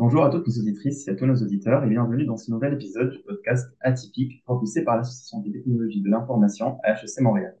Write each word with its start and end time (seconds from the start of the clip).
Bonjour 0.00 0.24
à 0.24 0.30
toutes 0.30 0.46
nos 0.46 0.60
auditrices 0.62 1.06
et 1.06 1.10
à 1.10 1.14
tous 1.14 1.26
nos 1.26 1.36
auditeurs 1.42 1.84
et 1.84 1.86
bienvenue 1.86 2.24
dans 2.24 2.38
ce 2.38 2.50
nouvel 2.50 2.72
épisode 2.72 3.10
du 3.10 3.18
podcast 3.18 3.70
Atypique 3.80 4.42
propulsé 4.44 4.82
par 4.82 4.96
l'Association 4.96 5.40
des 5.40 5.52
technologies 5.52 6.00
de 6.00 6.08
l'information 6.08 6.78
à 6.84 6.92
HEC 6.92 7.20
Montréal. 7.20 7.54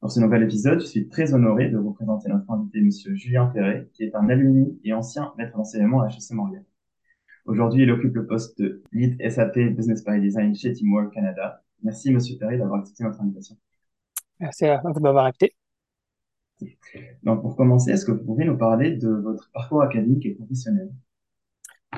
Dans 0.00 0.08
ce 0.08 0.18
nouvel 0.18 0.44
épisode, 0.44 0.80
je 0.80 0.86
suis 0.86 1.08
très 1.10 1.34
honoré 1.34 1.68
de 1.68 1.76
vous 1.76 1.92
présenter 1.92 2.30
notre 2.30 2.50
invité, 2.50 2.80
Monsieur 2.80 3.14
Julien 3.14 3.48
Perret, 3.48 3.90
qui 3.92 4.02
est 4.02 4.14
un 4.14 4.30
alumni 4.30 4.80
et 4.82 4.94
ancien 4.94 5.34
maître 5.36 5.54
d'enseignement 5.54 6.00
à 6.00 6.06
HEC 6.06 6.30
Montréal. 6.30 6.64
Aujourd'hui, 7.44 7.82
il 7.82 7.90
occupe 7.90 8.14
le 8.14 8.26
poste 8.26 8.58
de 8.58 8.82
Lead 8.90 9.20
SAP 9.30 9.58
Business 9.76 10.02
by 10.06 10.22
Design 10.22 10.54
chez 10.54 10.72
Teamwork 10.72 11.12
Canada. 11.12 11.62
Merci, 11.82 12.14
Monsieur 12.14 12.38
Perret, 12.38 12.56
d'avoir 12.56 12.80
accepté 12.80 13.04
notre 13.04 13.20
invitation. 13.20 13.58
Merci 14.40 14.64
à 14.64 14.80
vous 14.82 14.90
de 14.94 15.00
m'avoir 15.00 15.26
invité. 15.26 15.52
Donc, 17.22 17.42
pour 17.42 17.56
commencer, 17.56 17.90
est-ce 17.90 18.06
que 18.06 18.12
vous 18.12 18.24
pouvez 18.24 18.46
nous 18.46 18.56
parler 18.56 18.96
de 18.96 19.10
votre 19.10 19.50
parcours 19.52 19.82
académique 19.82 20.24
et 20.24 20.30
professionnel? 20.30 20.90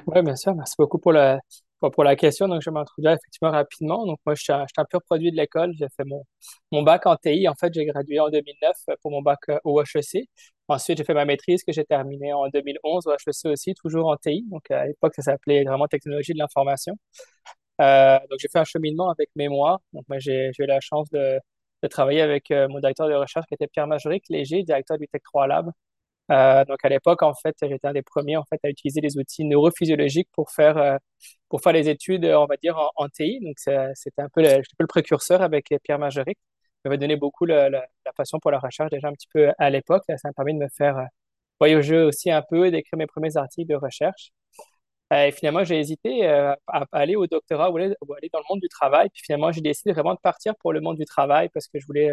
Oui, 0.06 0.22
bien 0.22 0.36
sûr. 0.36 0.54
Merci 0.54 0.74
beaucoup 0.78 0.98
pour 0.98 1.12
la, 1.12 1.40
pour, 1.80 2.04
la 2.04 2.16
question. 2.16 2.48
Donc, 2.48 2.62
je 2.62 2.70
vais 2.70 2.74
m'introduire 2.74 3.12
effectivement 3.12 3.50
rapidement. 3.50 4.06
Donc, 4.06 4.18
moi, 4.26 4.34
je 4.34 4.42
suis 4.42 4.52
un, 4.52 4.66
pur 4.90 5.00
produit 5.02 5.30
de 5.30 5.36
l'école. 5.36 5.72
J'ai 5.78 5.86
fait 5.96 6.04
mon, 6.04 6.24
mon 6.72 6.82
bac 6.82 7.06
en 7.06 7.16
TI. 7.16 7.48
En 7.48 7.54
fait, 7.54 7.72
j'ai 7.72 7.84
gradué 7.86 8.20
en 8.20 8.28
2009 8.28 8.76
pour 9.02 9.10
mon 9.10 9.22
bac 9.22 9.38
euh, 9.48 9.58
au 9.64 9.80
HEC. 9.82 10.28
Ensuite, 10.68 10.98
j'ai 10.98 11.04
fait 11.04 11.14
ma 11.14 11.24
maîtrise 11.24 11.62
que 11.62 11.72
j'ai 11.72 11.84
terminée 11.84 12.32
en 12.32 12.48
2011 12.48 13.06
au 13.06 13.12
HEC 13.12 13.52
aussi, 13.52 13.74
toujours 13.74 14.08
en 14.08 14.16
TI. 14.16 14.44
Donc, 14.50 14.70
à 14.70 14.86
l'époque, 14.86 15.14
ça 15.14 15.22
s'appelait 15.22 15.64
vraiment 15.64 15.86
technologie 15.86 16.32
de 16.32 16.38
l'information. 16.38 16.96
Euh, 17.80 18.18
donc, 18.30 18.38
j'ai 18.40 18.48
fait 18.48 18.58
un 18.58 18.64
cheminement 18.64 19.10
avec 19.10 19.30
mémoire. 19.36 19.80
Donc, 19.92 20.04
moi, 20.08 20.18
j'ai 20.18 20.50
eu 20.58 20.66
la 20.66 20.80
chance 20.80 21.08
de, 21.10 21.38
de 21.82 21.88
travailler 21.88 22.20
avec 22.22 22.50
euh, 22.50 22.68
mon 22.68 22.80
directeur 22.80 23.08
de 23.08 23.14
recherche 23.14 23.46
qui 23.46 23.54
était 23.54 23.66
Pierre 23.68 23.86
Majoric 23.86 24.24
Léger, 24.28 24.62
directeur 24.62 24.98
du 24.98 25.06
Tech 25.08 25.22
3 25.24 25.46
Lab. 25.46 25.70
Euh, 26.30 26.64
donc 26.64 26.78
à 26.84 26.88
l'époque, 26.88 27.22
en 27.22 27.34
fait, 27.34 27.54
j'étais 27.62 27.86
un 27.86 27.92
des 27.92 28.02
premiers 28.02 28.36
en 28.36 28.44
fait 28.44 28.58
à 28.64 28.70
utiliser 28.70 29.00
les 29.00 29.18
outils 29.18 29.44
neurophysiologiques 29.44 30.28
pour 30.32 30.50
faire 30.50 30.78
euh, 30.78 30.96
pour 31.48 31.60
faire 31.60 31.72
les 31.72 31.88
études, 31.88 32.24
on 32.24 32.46
va 32.46 32.56
dire 32.56 32.76
en, 32.96 33.08
TI. 33.08 33.40
Donc 33.40 33.56
c'était 33.58 34.22
un 34.22 34.28
peu 34.30 34.42
le, 34.42 34.48
un 34.48 34.60
peu 34.78 34.80
le 34.80 34.86
précurseur 34.86 35.42
avec 35.42 35.68
Pierre 35.84 35.98
Majoric. 35.98 36.38
Ça 36.84 36.90
m'a 36.90 36.96
donné 36.96 37.16
beaucoup 37.16 37.46
la, 37.46 37.70
passion 38.16 38.38
pour 38.40 38.50
la 38.50 38.58
recherche 38.58 38.90
déjà 38.90 39.08
un 39.08 39.12
petit 39.12 39.28
peu 39.32 39.52
à 39.58 39.70
l'époque. 39.70 40.02
Ça 40.08 40.16
m'a 40.28 40.32
permis 40.32 40.54
de 40.54 40.58
me 40.58 40.68
faire 40.76 40.98
euh, 40.98 41.04
voyager 41.60 41.98
aussi 41.98 42.30
un 42.30 42.42
peu 42.42 42.66
et 42.66 42.70
d'écrire 42.70 42.98
mes 42.98 43.06
premiers 43.06 43.36
articles 43.36 43.68
de 43.70 43.76
recherche. 43.76 44.32
et 45.12 45.32
finalement, 45.32 45.64
j'ai 45.64 45.78
hésité 45.78 46.26
à, 46.26 46.56
aller 46.92 47.16
au 47.16 47.26
doctorat 47.26 47.70
ou 47.70 47.76
aller, 47.78 47.94
dans 48.32 48.40
le 48.40 48.44
monde 48.50 48.60
du 48.60 48.68
travail. 48.68 49.08
Puis 49.10 49.22
finalement, 49.24 49.52
j'ai 49.52 49.60
décidé 49.60 49.92
vraiment 49.92 50.14
de 50.14 50.20
partir 50.20 50.54
pour 50.56 50.72
le 50.72 50.80
monde 50.80 50.96
du 50.98 51.04
travail 51.04 51.48
parce 51.54 51.68
que 51.68 51.78
je 51.78 51.86
voulais 51.86 52.10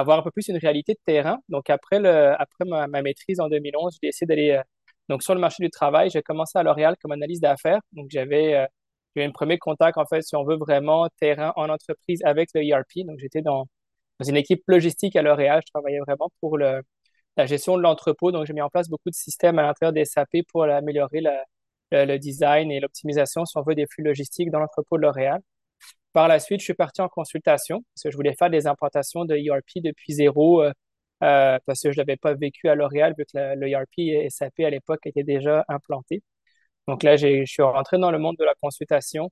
avoir 0.00 0.18
un 0.18 0.22
peu 0.22 0.30
plus 0.30 0.48
une 0.48 0.58
réalité 0.58 0.94
de 0.94 1.00
terrain. 1.04 1.38
Donc, 1.48 1.70
après, 1.70 2.00
le, 2.00 2.34
après 2.40 2.64
ma, 2.66 2.86
maîtrise 3.02 3.40
en 3.40 3.48
2011, 3.48 3.98
j'ai 4.02 4.08
essayé 4.08 4.26
d'aller 4.26 4.50
euh, 4.52 4.62
donc 5.08 5.22
sur 5.22 5.34
le 5.34 5.40
marché 5.40 5.62
du 5.62 5.70
travail. 5.70 6.10
J'ai 6.10 6.22
commencé 6.22 6.58
à 6.58 6.62
L'Oréal 6.62 6.96
comme 7.02 7.12
analyse 7.12 7.40
d'affaires. 7.40 7.80
Donc, 7.92 8.06
j'avais 8.10 8.54
euh, 8.54 8.66
eu 9.16 9.22
un 9.22 9.30
premier 9.32 9.58
contact, 9.58 9.98
en 9.98 10.06
fait, 10.06 10.22
si 10.22 10.36
on 10.36 10.44
veut 10.44 10.56
vraiment, 10.56 11.08
terrain 11.20 11.52
en 11.56 11.68
entreprise 11.70 12.22
avec 12.24 12.50
le 12.54 12.62
ERP. 12.62 13.06
Donc, 13.06 13.18
j'étais 13.20 13.42
dans, 13.42 13.66
dans 14.20 14.28
une 14.28 14.36
équipe 14.36 14.62
logistique 14.68 15.16
à 15.16 15.22
L'Oréal. 15.22 15.62
Je 15.66 15.72
travaillais 15.72 16.00
vraiment 16.00 16.30
pour 16.40 16.58
le, 16.58 16.82
la 17.36 17.46
gestion 17.46 17.76
de 17.76 17.82
l'entrepôt. 17.82 18.32
Donc, 18.32 18.46
j'ai 18.46 18.52
mis 18.54 18.62
en 18.62 18.70
place 18.70 18.88
beaucoup 18.88 19.10
de 19.10 19.14
systèmes 19.14 19.58
à 19.58 19.62
l'intérieur 19.62 19.92
des 19.92 20.04
SAP 20.04 20.42
pour 20.52 20.64
améliorer 20.64 21.20
le, 21.20 21.32
le 21.92 22.18
design 22.18 22.70
et 22.70 22.80
l'optimisation, 22.80 23.44
si 23.44 23.56
on 23.58 23.62
veut, 23.62 23.74
des 23.74 23.86
flux 23.86 24.04
logistiques 24.04 24.50
dans 24.50 24.60
l'entrepôt 24.60 24.96
de 24.96 25.02
L'Oréal. 25.02 25.40
Par 26.18 26.26
la 26.26 26.40
suite, 26.40 26.58
je 26.58 26.64
suis 26.64 26.74
parti 26.74 27.00
en 27.00 27.08
consultation 27.08 27.84
parce 27.94 28.02
que 28.02 28.10
je 28.10 28.16
voulais 28.16 28.34
faire 28.34 28.50
des 28.50 28.66
implantations 28.66 29.24
de 29.24 29.36
ERP 29.36 29.84
depuis 29.84 30.14
zéro 30.14 30.62
euh, 30.64 30.72
euh, 31.22 31.60
parce 31.64 31.80
que 31.80 31.92
je 31.92 31.96
n'avais 31.96 32.16
pas 32.16 32.34
vécu 32.34 32.68
à 32.68 32.74
L'Oréal 32.74 33.14
vu 33.16 33.24
que 33.24 33.38
le 33.54 33.68
ERP 33.68 33.98
et 33.98 34.28
SAP 34.28 34.58
à 34.60 34.70
l'époque 34.70 34.98
étaient 35.06 35.22
déjà 35.22 35.64
implantés. 35.68 36.24
Donc 36.88 37.04
là, 37.04 37.16
je 37.16 37.44
suis 37.46 37.62
rentré 37.62 37.98
dans 37.98 38.10
le 38.10 38.18
monde 38.18 38.36
de 38.36 38.44
la 38.44 38.54
consultation 38.60 39.30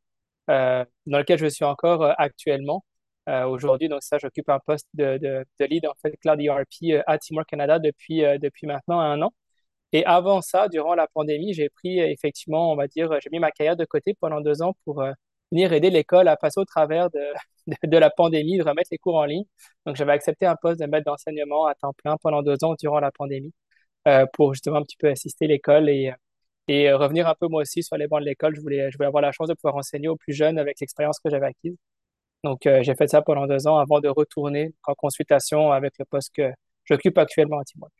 euh, 0.48 0.84
dans 1.06 1.18
lequel 1.18 1.40
je 1.40 1.46
suis 1.46 1.64
encore 1.64 2.04
actuellement. 2.18 2.84
Aujourd'hui, 3.26 3.88
donc 3.88 4.04
ça, 4.04 4.18
j'occupe 4.18 4.48
un 4.48 4.60
poste 4.60 4.86
de, 4.94 5.18
de, 5.18 5.44
de, 5.58 5.64
lead 5.66 5.86
en 5.88 5.94
fait 6.00 6.16
Cloud 6.18 6.40
ERP 6.40 7.02
à 7.08 7.18
Teamwork 7.18 7.48
Canada 7.48 7.80
depuis, 7.80 8.20
depuis 8.38 8.68
maintenant 8.68 9.00
un 9.00 9.20
an. 9.22 9.32
Et 9.92 10.04
avant 10.06 10.42
ça, 10.42 10.68
durant 10.68 10.94
la 10.94 11.08
pandémie, 11.08 11.54
j'ai 11.54 11.68
pris 11.68 11.98
effectivement, 12.00 12.72
on 12.72 12.76
va 12.76 12.86
dire, 12.88 13.10
j'ai 13.20 13.30
mis 13.32 13.40
ma 13.40 13.50
carrière 13.50 13.76
de 13.76 13.84
côté 13.84 14.14
pendant 14.20 14.40
deux 14.40 14.62
ans 14.62 14.76
pour 14.84 15.02
venir 15.52 15.72
aider 15.72 15.90
l'école 15.90 16.28
à 16.28 16.36
passer 16.36 16.60
au 16.60 16.64
travers 16.64 17.08
de, 17.84 17.98
la 17.98 18.10
pandémie, 18.10 18.58
de 18.58 18.62
remettre 18.64 18.88
les 18.92 18.98
cours 18.98 19.16
en 19.16 19.24
ligne. 19.24 19.44
Donc, 19.86 19.96
j'avais 19.96 20.12
accepté 20.12 20.46
un 20.46 20.56
poste 20.56 20.80
de 20.80 20.86
maître 20.86 21.06
d'enseignement 21.06 21.66
à 21.66 21.74
temps 21.74 21.92
plein 21.94 22.16
pendant 22.18 22.42
deux 22.42 22.62
ans 22.64 22.74
durant 22.78 23.00
la 23.00 23.10
pandémie 23.12 23.52
euh, 24.08 24.26
pour 24.34 24.54
justement 24.54 24.76
un 24.76 24.82
petit 24.82 24.96
peu 24.98 25.08
assister 25.08 25.46
l'école 25.46 25.88
et, 25.88 26.12
et 26.68 26.92
revenir 26.92 27.28
un 27.28 27.34
peu 27.34 27.48
moi 27.48 27.62
aussi 27.62 27.82
sur 27.82 27.96
les 27.96 28.08
bancs 28.08 28.20
de 28.20 28.26
l'école. 28.26 28.54
Je 28.56 28.60
voulais, 28.60 28.90
je 28.90 28.96
voulais 28.96 29.08
avoir 29.08 29.22
la 29.22 29.32
chance 29.32 29.48
de 29.48 29.54
pouvoir 29.54 29.76
enseigner 29.76 30.08
aux 30.08 30.16
plus 30.16 30.32
jeunes 30.34 30.58
avec 30.58 30.80
l'expérience 30.80 31.18
que 31.20 31.30
j'avais 31.30 31.46
acquise. 31.46 31.76
Donc, 32.44 32.66
euh, 32.66 32.82
j'ai 32.82 32.94
fait 32.94 33.08
ça 33.08 33.22
pendant 33.22 33.46
deux 33.46 33.66
ans 33.66 33.78
avant 33.78 34.00
de 34.00 34.08
retourner 34.08 34.72
en 34.86 34.94
consultation 34.94 35.72
avec 35.72 35.94
le 35.98 36.04
poste 36.04 36.32
que 36.34 36.52
j'occupe 36.84 37.18
actuellement 37.18 37.58
à 37.58 37.64
Timor. 37.64 37.90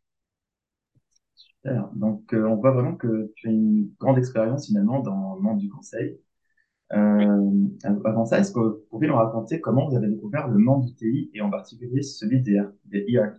Super. 1.34 1.88
Donc, 1.94 2.32
euh, 2.32 2.46
on 2.46 2.56
voit 2.56 2.70
vraiment 2.72 2.94
que 2.94 3.32
tu 3.36 3.48
as 3.48 3.50
une 3.50 3.90
grande 3.98 4.18
expérience 4.18 4.66
finalement 4.66 5.00
dans 5.00 5.34
le 5.34 5.40
monde 5.40 5.58
du 5.58 5.68
conseil. 5.68 6.20
Avant 6.90 8.24
ça, 8.24 8.38
est-ce 8.38 8.52
que 8.52 8.60
vous 8.60 8.86
pouvez 8.90 9.08
nous 9.08 9.16
raconter 9.16 9.60
comment 9.60 9.88
vous 9.88 9.96
avez 9.96 10.08
découvert 10.08 10.48
le 10.48 10.58
monde 10.58 10.86
du 10.86 10.94
TI 10.94 11.30
et 11.34 11.40
en 11.40 11.50
particulier 11.50 12.02
celui 12.02 12.40
des, 12.40 12.60
des 12.84 13.04
ERP? 13.08 13.38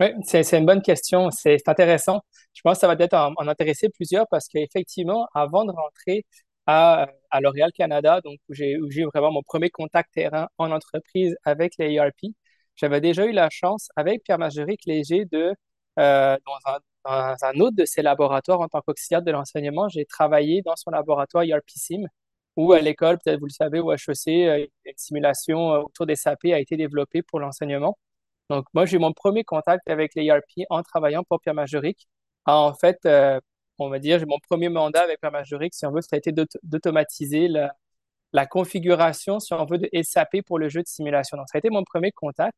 Oui, 0.00 0.08
c'est, 0.24 0.58
une 0.58 0.66
bonne 0.66 0.82
question. 0.82 1.30
C'est 1.30 1.68
intéressant. 1.68 2.22
Je 2.54 2.60
pense 2.62 2.74
que 2.74 2.80
ça 2.80 2.88
va 2.88 2.96
peut-être 2.96 3.14
en, 3.14 3.34
intéresser 3.46 3.88
plusieurs 3.88 4.26
parce 4.28 4.48
qu'effectivement, 4.48 5.28
avant 5.32 5.64
de 5.64 5.70
rentrer 5.70 6.24
à, 6.66 7.06
à 7.30 7.40
L'Oréal 7.40 7.70
Canada, 7.72 8.20
donc 8.20 8.38
où 8.48 8.54
j'ai, 8.54 8.72
eu 8.72 9.04
vraiment 9.14 9.30
mon 9.32 9.42
premier 9.42 9.70
contact 9.70 10.12
terrain 10.12 10.48
en 10.58 10.72
entreprise 10.72 11.36
avec 11.44 11.74
les 11.78 11.92
ERP, 11.94 12.34
j'avais 12.76 13.00
déjà 13.00 13.26
eu 13.26 13.32
la 13.32 13.48
chance 13.50 13.90
avec 13.96 14.24
Pierre 14.24 14.38
Margeric 14.38 14.80
Léger 14.86 15.24
de, 15.26 15.54
euh, 15.98 16.36
dans, 16.46 16.72
un, 16.72 16.78
dans 17.04 17.36
un 17.44 17.60
autre 17.60 17.76
de 17.76 17.84
ses 17.84 18.02
laboratoires 18.02 18.60
en 18.60 18.68
tant 18.68 18.80
qu'auxiliaire 18.80 19.22
de 19.22 19.30
l'enseignement, 19.30 19.88
j'ai 19.88 20.04
travaillé 20.06 20.62
dans 20.62 20.76
son 20.76 20.90
laboratoire 20.90 21.44
ERP 21.44 21.68
SIM 21.68 22.06
ou 22.56 22.72
à 22.72 22.80
l'école, 22.80 23.18
peut-être 23.24 23.40
vous 23.40 23.46
le 23.46 23.52
savez, 23.52 23.80
au 23.80 23.92
HEC, 23.92 24.28
euh, 24.28 24.66
une 24.84 24.92
simulation 24.96 25.72
euh, 25.74 25.80
autour 25.82 26.06
des 26.06 26.16
SAP 26.16 26.46
a 26.46 26.58
été 26.58 26.76
développée 26.76 27.22
pour 27.22 27.40
l'enseignement. 27.40 27.98
Donc, 28.50 28.66
moi, 28.74 28.86
j'ai 28.86 28.98
mon 28.98 29.12
premier 29.12 29.44
contact 29.44 29.88
avec 29.88 30.14
les 30.14 30.26
ERP 30.26 30.66
en 30.70 30.82
travaillant 30.82 31.24
pour 31.24 31.40
Pierre 31.40 31.54
Majoric. 31.54 32.08
En 32.46 32.74
fait, 32.74 32.98
euh, 33.06 33.40
on 33.78 33.88
va 33.88 33.98
dire, 33.98 34.18
j'ai 34.18 34.26
mon 34.26 34.38
premier 34.48 34.68
mandat 34.68 35.02
avec 35.02 35.20
Pierre 35.20 35.32
Majoric, 35.32 35.74
si 35.74 35.86
on 35.86 35.92
veut, 35.92 36.02
ça 36.02 36.16
a 36.16 36.18
été 36.18 36.32
d'automatiser 36.62 37.48
la, 37.48 38.46
configuration, 38.46 39.40
si 39.40 39.54
on 39.54 39.64
veut, 39.66 39.78
de 39.78 39.88
SAP 40.02 40.42
pour 40.46 40.58
le 40.58 40.68
jeu 40.68 40.82
de 40.82 40.88
simulation. 40.88 41.36
Donc, 41.36 41.48
ça 41.50 41.58
a 41.58 41.60
été 41.60 41.70
mon 41.70 41.84
premier 41.84 42.12
contact. 42.12 42.56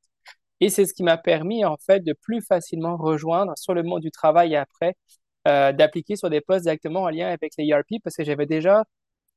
Et 0.61 0.71
c'est 0.71 0.87
ce 0.87 0.95
qui 0.95 1.03
m'a 1.05 1.19
permis, 1.19 1.65
en 1.65 1.77
fait, 1.79 2.01
de 2.01 2.13
plus 2.15 2.43
facilement 2.43 2.97
rejoindre 2.97 3.53
sur 3.57 3.75
le 3.75 3.83
monde 3.83 4.03
du 4.03 4.11
travail 4.11 4.57
après, 4.57 4.95
d'appliquer 5.45 6.17
sur 6.17 6.31
des 6.31 6.41
postes 6.41 6.65
directement 6.65 7.03
en 7.03 7.11
lien 7.11 7.29
avec 7.29 7.53
les 7.59 7.69
ERP 7.69 8.03
parce 8.03 8.17
que 8.17 8.25
j'avais 8.25 8.47
déjà 8.47 8.85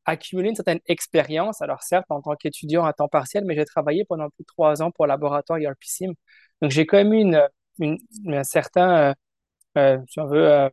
accumulé 0.08 0.50
une 0.50 0.56
certaine 0.56 0.82
expérience. 0.88 1.62
Alors 1.64 1.84
certes, 1.84 2.08
en 2.10 2.22
tant 2.22 2.36
qu'étudiant 2.36 2.86
à 2.86 2.94
temps 2.94 3.10
partiel, 3.10 3.46
mais 3.46 3.56
j'ai 3.56 3.66
travaillé 3.66 4.06
pendant 4.06 4.30
plus 4.32 4.44
de 4.44 4.48
trois 4.48 4.82
ans 4.84 4.92
pour 4.92 5.06
le 5.06 5.10
laboratoire 5.10 5.60
ERP-SIM. 5.60 6.14
Donc 6.62 6.72
j'ai 6.72 6.86
quand 6.88 6.98
même 6.98 7.14
une, 7.14 7.42
une, 7.80 8.00
un 8.34 8.44
certain, 8.46 9.12
euh, 9.12 9.14
euh, 9.78 10.00
si 10.10 10.20
on 10.22 10.28
veut, 10.28 10.48
euh, 10.52 10.70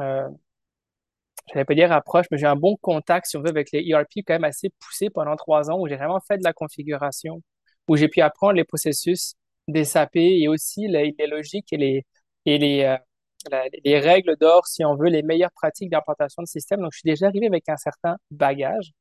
euh, 0.00 0.28
je 1.48 1.54
n'allais 1.54 1.64
pas 1.64 1.74
dire 1.74 1.92
approche, 1.92 2.26
mais 2.30 2.38
j'ai 2.38 2.46
un 2.46 2.56
bon 2.56 2.76
contact, 2.76 3.26
si 3.26 3.36
on 3.36 3.42
veut, 3.42 3.48
avec 3.48 3.72
les 3.72 3.80
ERP 3.88 4.22
quand 4.26 4.34
même 4.34 4.44
assez 4.44 4.70
poussé 4.78 5.10
pendant 5.10 5.36
trois 5.36 5.70
ans 5.70 5.78
où 5.80 5.88
j'ai 5.88 5.96
vraiment 5.96 6.20
fait 6.20 6.38
de 6.38 6.44
la 6.44 6.52
configuration, 6.52 7.42
où 7.88 7.96
j'ai 7.96 8.08
pu 8.08 8.20
apprendre 8.20 8.54
les 8.54 8.64
processus 8.64 9.34
des 9.68 9.84
SAP 9.84 10.16
et 10.16 10.48
aussi 10.48 10.86
les, 10.88 11.14
les 11.18 11.26
logiques 11.26 11.72
et 11.72 11.76
les, 11.76 12.06
et 12.46 12.58
les, 12.58 12.96
les 13.84 13.98
règles 13.98 14.36
d'or, 14.36 14.66
si 14.66 14.84
on 14.84 14.96
veut, 14.96 15.08
les 15.08 15.22
meilleures 15.22 15.52
pratiques 15.52 15.90
d'implantation 15.90 16.42
de 16.42 16.48
système. 16.48 16.80
Donc, 16.80 16.92
je 16.92 16.98
suis 16.98 17.10
déjà 17.10 17.26
arrivé 17.26 17.46
avec 17.46 17.68
un 17.68 17.76
certain 17.76 18.16
bagage. 18.30 18.92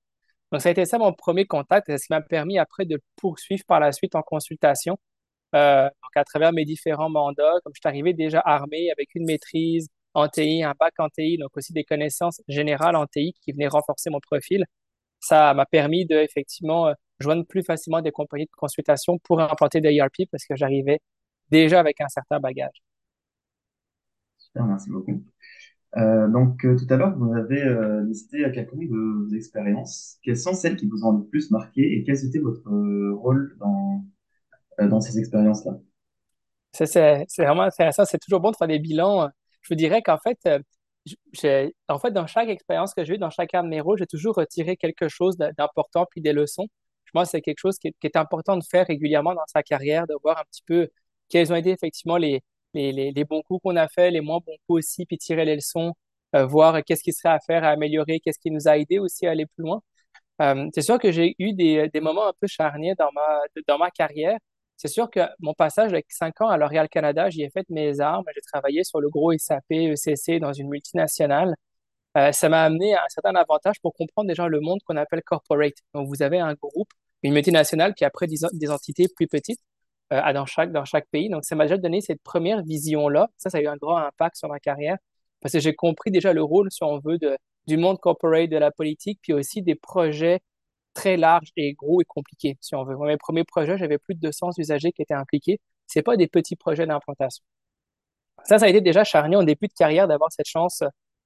Donc, 0.52 0.62
ça 0.62 0.70
a 0.70 0.72
été 0.72 0.86
ça 0.86 0.98
mon 0.98 1.14
premier 1.14 1.46
contact, 1.46 1.88
ce 1.90 2.06
qui 2.06 2.14
m'a 2.14 2.22
permis 2.22 2.58
après 2.60 2.86
de 2.86 3.02
poursuivre 3.18 3.64
par 3.68 3.80
la 3.80 3.92
suite 3.92 4.16
en 4.16 4.22
consultation. 4.24 4.98
Euh, 5.56 5.86
donc, 5.86 6.12
à 6.16 6.24
travers 6.24 6.54
mes 6.54 6.66
différents 6.66 7.10
mandats, 7.10 7.54
comme 7.64 7.74
je 7.76 7.80
suis 7.82 7.90
arrivé 7.90 8.14
déjà 8.14 8.42
armé 8.46 8.92
avec 8.92 9.16
une 9.16 9.26
maîtrise 9.26 9.90
en 10.14 10.28
TI, 10.28 10.64
un 10.64 10.74
bac 10.80 10.94
en 11.00 11.10
TI, 11.10 11.38
donc 11.38 11.56
aussi 11.58 11.74
des 11.74 11.84
connaissances 11.84 12.42
générales 12.48 12.96
en 12.96 13.06
TI 13.08 13.34
qui 13.42 13.52
venaient 13.52 13.68
renforcer 13.68 14.10
mon 14.10 14.20
profil. 14.20 14.66
Ça 15.20 15.54
m'a 15.54 15.66
permis 15.66 16.06
de 16.06 16.16
effectivement 16.18 16.88
euh, 16.88 16.94
joindre 17.20 17.46
plus 17.46 17.64
facilement 17.64 18.02
des 18.02 18.12
compagnies 18.12 18.46
de 18.46 18.52
consultation 18.58 19.20
pour 19.20 19.42
implanter 19.42 19.82
des 19.82 19.94
ERP 19.96 20.30
parce 20.32 20.46
que 20.46 20.56
j'arrivais 20.56 21.00
déjà 21.52 21.80
avec 21.80 22.02
un 22.02 22.08
certain 22.10 22.40
bagage 22.40 22.82
merci 24.56 24.90
beaucoup. 24.90 25.24
Euh, 25.98 26.28
donc, 26.28 26.64
euh, 26.66 26.78
tout 26.78 26.92
à 26.94 26.98
l'heure, 26.98 27.18
vous 27.18 27.34
avez 27.34 27.64
euh, 27.64 28.04
listé 28.06 28.44
quelques-unes 28.54 28.90
de 28.90 29.26
vos 29.26 29.36
expériences. 29.36 30.18
Quelles 30.24 30.38
sont 30.38 30.54
celles 30.54 30.76
qui 30.76 30.88
vous 30.88 31.04
ont 31.04 31.18
le 31.18 31.26
plus 31.26 31.50
marqué 31.52 31.82
et 31.82 32.04
quel 32.04 32.16
était 32.24 32.40
votre 32.40 32.70
rôle 33.14 33.58
dans, 33.60 34.06
dans 34.80 35.02
ces 35.02 35.18
expériences-là? 35.18 35.80
C'est 36.72 37.26
vraiment 37.40 37.64
intéressant. 37.64 38.06
C'est 38.06 38.20
toujours 38.20 38.40
bon 38.40 38.52
de 38.52 38.56
faire 38.56 38.68
des 38.68 38.80
bilans. 38.80 39.30
Je 39.62 39.70
vous 39.70 39.76
dirais 39.76 40.02
qu'en 40.04 40.20
fait, 40.20 40.38
en 41.88 42.00
fait, 42.00 42.12
dans 42.12 42.28
chaque 42.28 42.50
expérience 42.50 42.94
que 42.94 43.04
j'ai 43.04 43.16
eue, 43.16 43.18
dans 43.18 43.32
chacun 43.32 43.64
de 43.64 43.70
mes 43.70 43.82
rôles, 43.82 43.98
j'ai 43.98 44.06
toujours 44.06 44.36
retiré 44.36 44.78
quelque 44.78 45.08
chose 45.08 45.38
d'important 45.38 46.06
puis 46.12 46.22
des 46.22 46.34
leçons. 46.34 46.68
Je 47.06 47.12
pense 47.12 47.26
que 47.26 47.32
c'est 47.32 47.42
quelque 47.42 47.60
chose 47.60 47.80
qui 47.80 47.88
est, 48.04 48.16
important 48.16 48.56
de 48.56 48.64
faire 48.64 48.86
régulièrement 48.86 49.34
dans 49.34 49.46
sa 49.48 49.64
carrière, 49.64 50.06
de 50.06 50.14
voir 50.24 50.38
un 50.38 50.44
petit 50.52 50.62
peu 50.68 50.88
quels 51.30 51.52
ont 51.52 51.56
été 51.56 51.72
effectivement 51.72 52.18
les, 52.18 52.42
les, 52.74 53.12
les, 53.12 53.24
bons 53.26 53.42
coups 53.42 53.62
qu'on 53.64 53.76
a 53.76 53.88
fait, 53.88 54.12
les 54.12 54.22
moins 54.22 54.40
bons 54.46 54.58
coups 54.68 54.80
aussi, 54.80 55.06
puis 55.06 55.18
tirer 55.18 55.46
les 55.46 55.56
leçons, 55.56 55.94
euh, 56.36 56.46
voir 56.46 56.84
qu'est-ce 56.84 57.04
qui 57.04 57.14
serait 57.14 57.34
à 57.34 57.40
faire, 57.40 57.64
à 57.64 57.70
améliorer, 57.70 58.20
qu'est-ce 58.20 58.40
qui 58.40 58.52
nous 58.52 58.68
a 58.68 58.78
aidé 58.78 59.00
aussi 59.00 59.28
à 59.28 59.32
aller 59.32 59.46
plus 59.46 59.64
loin. 59.64 59.82
Euh, 60.42 60.70
c'est 60.74 60.82
sûr 60.82 61.00
que 61.00 61.12
j'ai 61.12 61.36
eu 61.40 61.54
des, 61.54 61.90
des 61.90 62.02
moments 62.02 62.28
un 62.28 62.34
peu 62.40 62.48
charniers 62.48 62.96
dans 62.98 63.12
ma, 63.14 63.40
dans 63.68 63.78
ma 63.78 63.92
carrière. 63.92 64.38
C'est 64.78 64.88
sûr 64.88 65.10
que 65.10 65.20
mon 65.40 65.54
passage 65.54 65.92
avec 65.92 66.06
cinq 66.10 66.40
ans 66.42 66.48
à 66.50 66.58
L'Oréal 66.58 66.88
Canada, 66.90 67.30
j'y 67.30 67.44
ai 67.44 67.50
fait 67.50 67.66
mes 67.70 68.00
armes. 68.00 68.24
J'ai 68.34 68.42
travaillé 68.42 68.84
sur 68.84 69.02
le 69.02 69.10
gros 69.10 69.34
SAP, 69.38 69.66
ECC 69.72 70.40
dans 70.40 70.54
une 70.54 70.70
multinationale. 70.70 71.56
Euh, 72.18 72.32
ça 72.32 72.50
m'a 72.50 72.64
amené 72.64 72.96
à 72.96 73.04
un 73.04 73.10
certain 73.10 73.36
avantage 73.36 73.76
pour 73.82 73.94
comprendre 73.94 74.28
déjà 74.30 74.48
le 74.48 74.60
monde 74.62 74.80
qu'on 74.86 74.98
appelle 74.98 75.22
corporate. 75.24 75.74
Donc, 75.94 76.08
vous 76.08 76.24
avez 76.24 76.40
un 76.40 76.54
groupe, 76.56 76.90
une 77.24 77.34
multinationale 77.34 77.94
qui 77.94 78.04
a 78.06 78.08
après 78.08 78.28
des, 78.28 78.38
des 78.54 78.70
entités 78.72 79.08
plus 79.16 79.28
petites 79.28 79.60
euh, 80.14 80.34
dans, 80.34 80.46
chaque, 80.46 80.72
dans 80.72 80.86
chaque 80.86 81.08
pays. 81.10 81.30
Donc, 81.30 81.46
ça 81.46 81.56
m'a 81.56 81.66
déjà 81.66 81.78
donné 81.78 82.02
cette 82.02 82.22
première 82.24 82.64
vision-là. 82.64 83.30
Ça, 83.38 83.50
ça 83.50 83.60
a 83.60 83.62
eu 83.62 83.68
un 83.68 83.78
grand 83.78 83.98
impact 83.98 84.38
sur 84.38 84.50
ma 84.50 84.60
carrière 84.60 84.98
parce 85.42 85.54
que 85.54 85.60
j'ai 85.60 85.76
compris 85.76 86.12
déjà 86.12 86.34
le 86.34 86.44
rôle, 86.44 86.72
si 86.72 86.84
on 86.84 87.00
veut, 87.00 87.18
de, 87.18 87.38
du 87.68 87.78
monde 87.78 88.00
corporate, 88.00 88.50
de 88.50 88.58
la 88.58 88.72
politique, 88.72 89.20
puis 89.22 89.34
aussi 89.34 89.62
des 89.62 89.76
projets 89.76 90.42
très 90.94 91.18
larges 91.18 91.52
et 91.56 91.74
gros 91.74 92.02
et 92.02 92.06
compliqués, 92.06 92.58
si 92.62 92.76
on 92.76 92.84
veut. 92.84 92.96
Dans 92.96 93.06
mes 93.06 93.18
premiers 93.18 93.44
projets, 93.46 93.78
j'avais 93.78 93.98
plus 93.98 94.16
de 94.16 94.20
200 94.22 94.52
usagers 94.58 94.92
qui 94.92 95.02
étaient 95.02 95.14
impliqués. 95.14 95.60
C'est 95.88 96.02
pas 96.04 96.18
des 96.18 96.28
petits 96.28 96.56
projets 96.56 96.86
d'implantation. 96.88 97.44
Ça, 98.44 98.60
ça 98.60 98.66
a 98.66 98.70
été 98.70 98.82
déjà 98.82 99.04
charnier 99.04 99.36
en 99.36 99.44
début 99.44 99.68
de 99.68 99.74
carrière 99.74 100.08
d'avoir 100.08 100.32
cette 100.32 100.48
chance, 100.48 100.84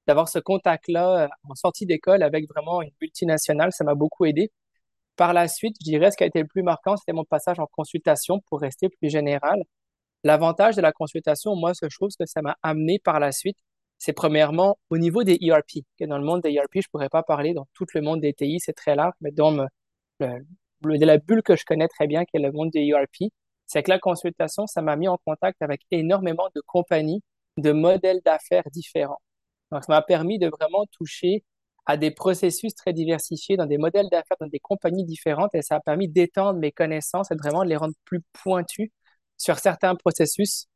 d'avoir 0.08 0.28
ce 0.30 0.40
contact-là 0.40 1.26
euh, 1.26 1.28
en 1.50 1.56
sortie 1.56 1.86
d'école 1.86 2.24
avec 2.24 2.48
vraiment 2.50 2.82
une 2.82 2.92
multinationale. 3.02 3.72
Ça 3.72 3.84
m'a 3.84 3.96
beaucoup 3.96 4.26
aidé. 4.26 4.52
Par 5.16 5.34
la 5.34 5.48
suite, 5.48 5.76
je 5.80 5.86
dirais, 5.86 6.12
ce 6.12 6.18
qui 6.18 6.24
a 6.24 6.28
été 6.28 6.42
le 6.42 6.48
plus 6.48 6.64
marquant, 6.64 6.98
c'était 6.98 7.14
mon 7.14 7.24
passage 7.26 7.60
en 7.60 7.68
consultation 7.68 8.40
pour 8.48 8.60
rester 8.62 8.90
plus 8.90 9.10
général. 9.10 9.62
L'avantage 10.24 10.76
de 10.76 10.82
la 10.82 10.92
consultation, 10.92 11.56
moi, 11.56 11.74
ce 11.74 11.88
chose 11.90 12.16
que 12.18 12.26
ça 12.26 12.42
m'a 12.42 12.58
amené 12.64 13.00
par 13.00 13.20
la 13.20 13.32
suite, 13.32 13.58
c'est 14.00 14.14
premièrement 14.14 14.78
au 14.90 14.98
niveau 14.98 15.24
des 15.24 15.38
ERP. 15.42 15.86
Dans 16.02 16.18
le 16.18 16.26
monde 16.26 16.42
des 16.42 16.52
ERP, 16.54 16.82
je 16.82 16.88
pourrais 16.92 17.10
pas 17.10 17.24
parler 17.24 17.54
dans 17.54 17.68
tout 17.74 17.86
le 17.94 18.02
monde 18.02 18.22
des 18.22 18.34
TI, 18.34 18.60
c'est 18.60 18.74
très 18.74 18.96
large, 18.96 19.14
mais 19.22 19.32
dans 19.32 19.66
la 20.20 21.18
bulle 21.20 21.44
que 21.44 21.56
je 21.56 21.64
connais 21.66 21.88
très 21.88 22.08
bien, 22.08 22.26
qui 22.26 22.38
est 22.38 22.42
le 22.42 22.52
monde 22.52 22.72
des 22.72 22.86
ERP, 22.88 23.32
c'est 23.66 23.84
que 23.84 23.92
la 23.92 24.00
consultation, 24.00 24.68
ça 24.68 24.82
m'a 24.82 24.96
mis 24.96 25.08
en 25.08 25.18
contact 25.26 25.62
avec 25.62 25.82
énormément 25.92 26.50
de 26.56 26.62
compagnies, 26.66 27.22
de 27.58 27.72
modèles 27.72 28.22
d'affaires 28.26 28.64
différents. 28.72 29.22
Donc, 29.72 29.84
ça 29.86 29.94
m'a 29.94 30.02
permis 30.02 30.38
de 30.40 30.48
vraiment 30.48 30.86
toucher 30.92 31.44
à 31.86 31.98
des 31.98 32.12
processus 32.12 32.74
très 32.76 32.94
diversifiés 32.94 33.58
dans 33.58 33.66
des 33.66 33.78
modèles 33.78 34.10
d'affaires, 34.10 34.38
dans 34.40 34.48
des 34.48 34.60
compagnies 34.60 35.06
différentes, 35.06 35.54
et 35.54 35.62
ça 35.62 35.76
a 35.76 35.80
permis 35.82 36.08
d'étendre 36.08 36.60
mes 36.60 36.72
connaissances 36.72 37.32
et 37.32 37.36
de 37.36 37.42
vraiment 37.42 37.64
les 37.64 37.76
rendre 37.76 37.94
plus 38.06 38.22
pointues 38.34 38.92
sur 39.38 39.60
certains 39.60 39.96
processus 39.96 40.68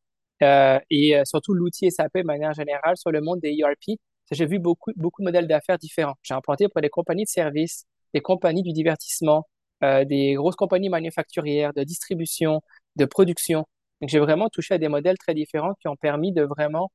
euh, 0.44 0.80
et 0.90 1.18
euh, 1.18 1.24
surtout 1.26 1.54
l'outil 1.54 1.90
SAP 1.92 2.18
de 2.18 2.24
manière 2.24 2.54
générale 2.54 2.98
sur 2.98 3.12
le 3.12 3.22
monde 3.22 3.40
des 3.40 3.58
ERP. 3.60 4.00
J'ai 4.32 4.46
vu 4.46 4.60
beaucoup, 4.60 4.92
beaucoup 4.96 5.22
de 5.22 5.26
modèles 5.26 5.48
d'affaires 5.48 5.78
différents. 5.78 6.16
J'ai 6.22 6.34
implanté 6.34 6.68
pour 6.68 6.82
des 6.82 6.90
compagnies 6.90 7.24
de 7.24 7.30
services, 7.30 7.86
des 8.14 8.22
compagnies 8.22 8.64
du 8.64 8.74
divertissement, 8.74 9.48
euh, 9.84 10.06
des 10.06 10.34
grosses 10.34 10.56
compagnies 10.56 10.90
manufacturières, 10.90 11.74
de 11.74 11.84
distribution, 11.84 12.62
de 12.96 13.06
production. 13.06 13.66
Donc, 14.02 14.10
j'ai 14.10 14.20
vraiment 14.20 14.50
touché 14.50 14.76
à 14.76 14.78
des 14.78 14.90
modèles 14.90 15.18
très 15.18 15.34
différents 15.34 15.74
qui 15.82 15.88
ont 15.88 15.96
permis 15.96 16.34
de 16.34 16.44
vraiment 16.44 16.92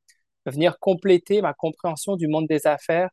venir 0.47 0.79
compléter 0.81 1.43
ma 1.43 1.55
compréhension 1.55 2.17
du 2.17 2.29
monde 2.29 2.47
des 2.49 2.67
affaires, 2.67 3.09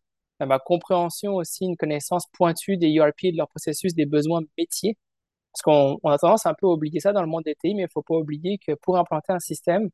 ma 0.45 0.59
compréhension 0.59 1.35
aussi, 1.35 1.65
une 1.65 1.77
connaissance 1.77 2.25
pointue 2.33 2.77
des 2.77 2.87
ERP, 2.87 3.31
de 3.31 3.37
leur 3.37 3.49
processus, 3.49 3.93
des 3.93 4.05
besoins 4.05 4.41
métiers. 4.57 4.97
Parce 5.53 5.61
qu'on 5.63 6.09
a 6.09 6.17
tendance 6.17 6.45
un 6.45 6.53
peu 6.53 6.67
à 6.67 6.69
oublier 6.69 6.99
ça 6.99 7.11
dans 7.11 7.21
le 7.21 7.27
monde 7.27 7.43
des 7.43 7.55
TI, 7.55 7.73
mais 7.75 7.81
il 7.81 7.85
ne 7.85 7.91
faut 7.91 8.03
pas 8.03 8.15
oublier 8.15 8.59
que 8.59 8.73
pour 8.73 8.97
implanter 8.97 9.33
un 9.33 9.39
système, 9.39 9.89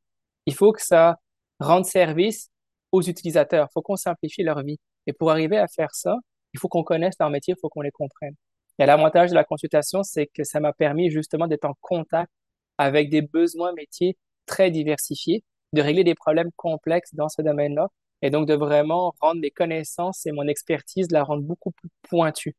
il 0.46 0.54
faut 0.54 0.72
que 0.74 0.82
ça 0.82 1.18
rende 1.60 1.86
service 1.86 2.50
aux 2.92 3.02
utilisateurs. 3.02 3.68
Il 3.70 3.74
faut 3.74 3.82
qu'on 3.82 3.96
simplifie 3.96 4.44
leur 4.44 4.62
vie. 4.64 4.78
Et 5.08 5.14
pour 5.14 5.32
arriver 5.32 5.58
à 5.58 5.68
faire 5.68 5.94
ça, 5.94 6.16
il 6.54 6.60
faut 6.60 6.68
qu'on 6.68 6.84
connaisse 6.84 7.16
leur 7.20 7.30
métier, 7.30 7.54
il 7.58 7.60
faut 7.60 7.70
qu'on 7.70 7.82
les 7.82 7.92
comprenne. 7.92 8.36
Et 8.80 8.86
l'avantage 8.86 9.30
de 9.30 9.36
la 9.36 9.44
consultation, 9.44 10.04
c'est 10.04 10.28
que 10.28 10.44
ça 10.44 10.60
m'a 10.60 10.74
permis 10.74 11.10
justement 11.10 11.48
d'être 11.48 11.66
en 11.66 11.76
contact 11.82 12.32
avec 12.78 13.10
des 13.10 13.22
besoins 13.22 13.74
métiers 13.74 14.18
très 14.46 14.72
diversifiés, 14.72 15.44
de 15.74 15.82
régler 15.82 16.04
des 16.04 16.16
problèmes 16.16 16.52
complexes 16.58 17.14
dans 17.14 17.30
ce 17.30 17.42
domaine-là, 17.42 17.88
et 18.22 18.30
donc 18.30 18.48
de 18.48 18.54
vraiment 18.56 19.14
rendre 19.22 19.42
mes 19.42 19.52
connaissances 19.52 20.26
et 20.26 20.32
mon 20.32 20.48
expertise, 20.48 21.12
la 21.12 21.24
rendre 21.24 21.44
beaucoup 21.44 21.72
plus 21.72 21.90
pointue 22.10 22.56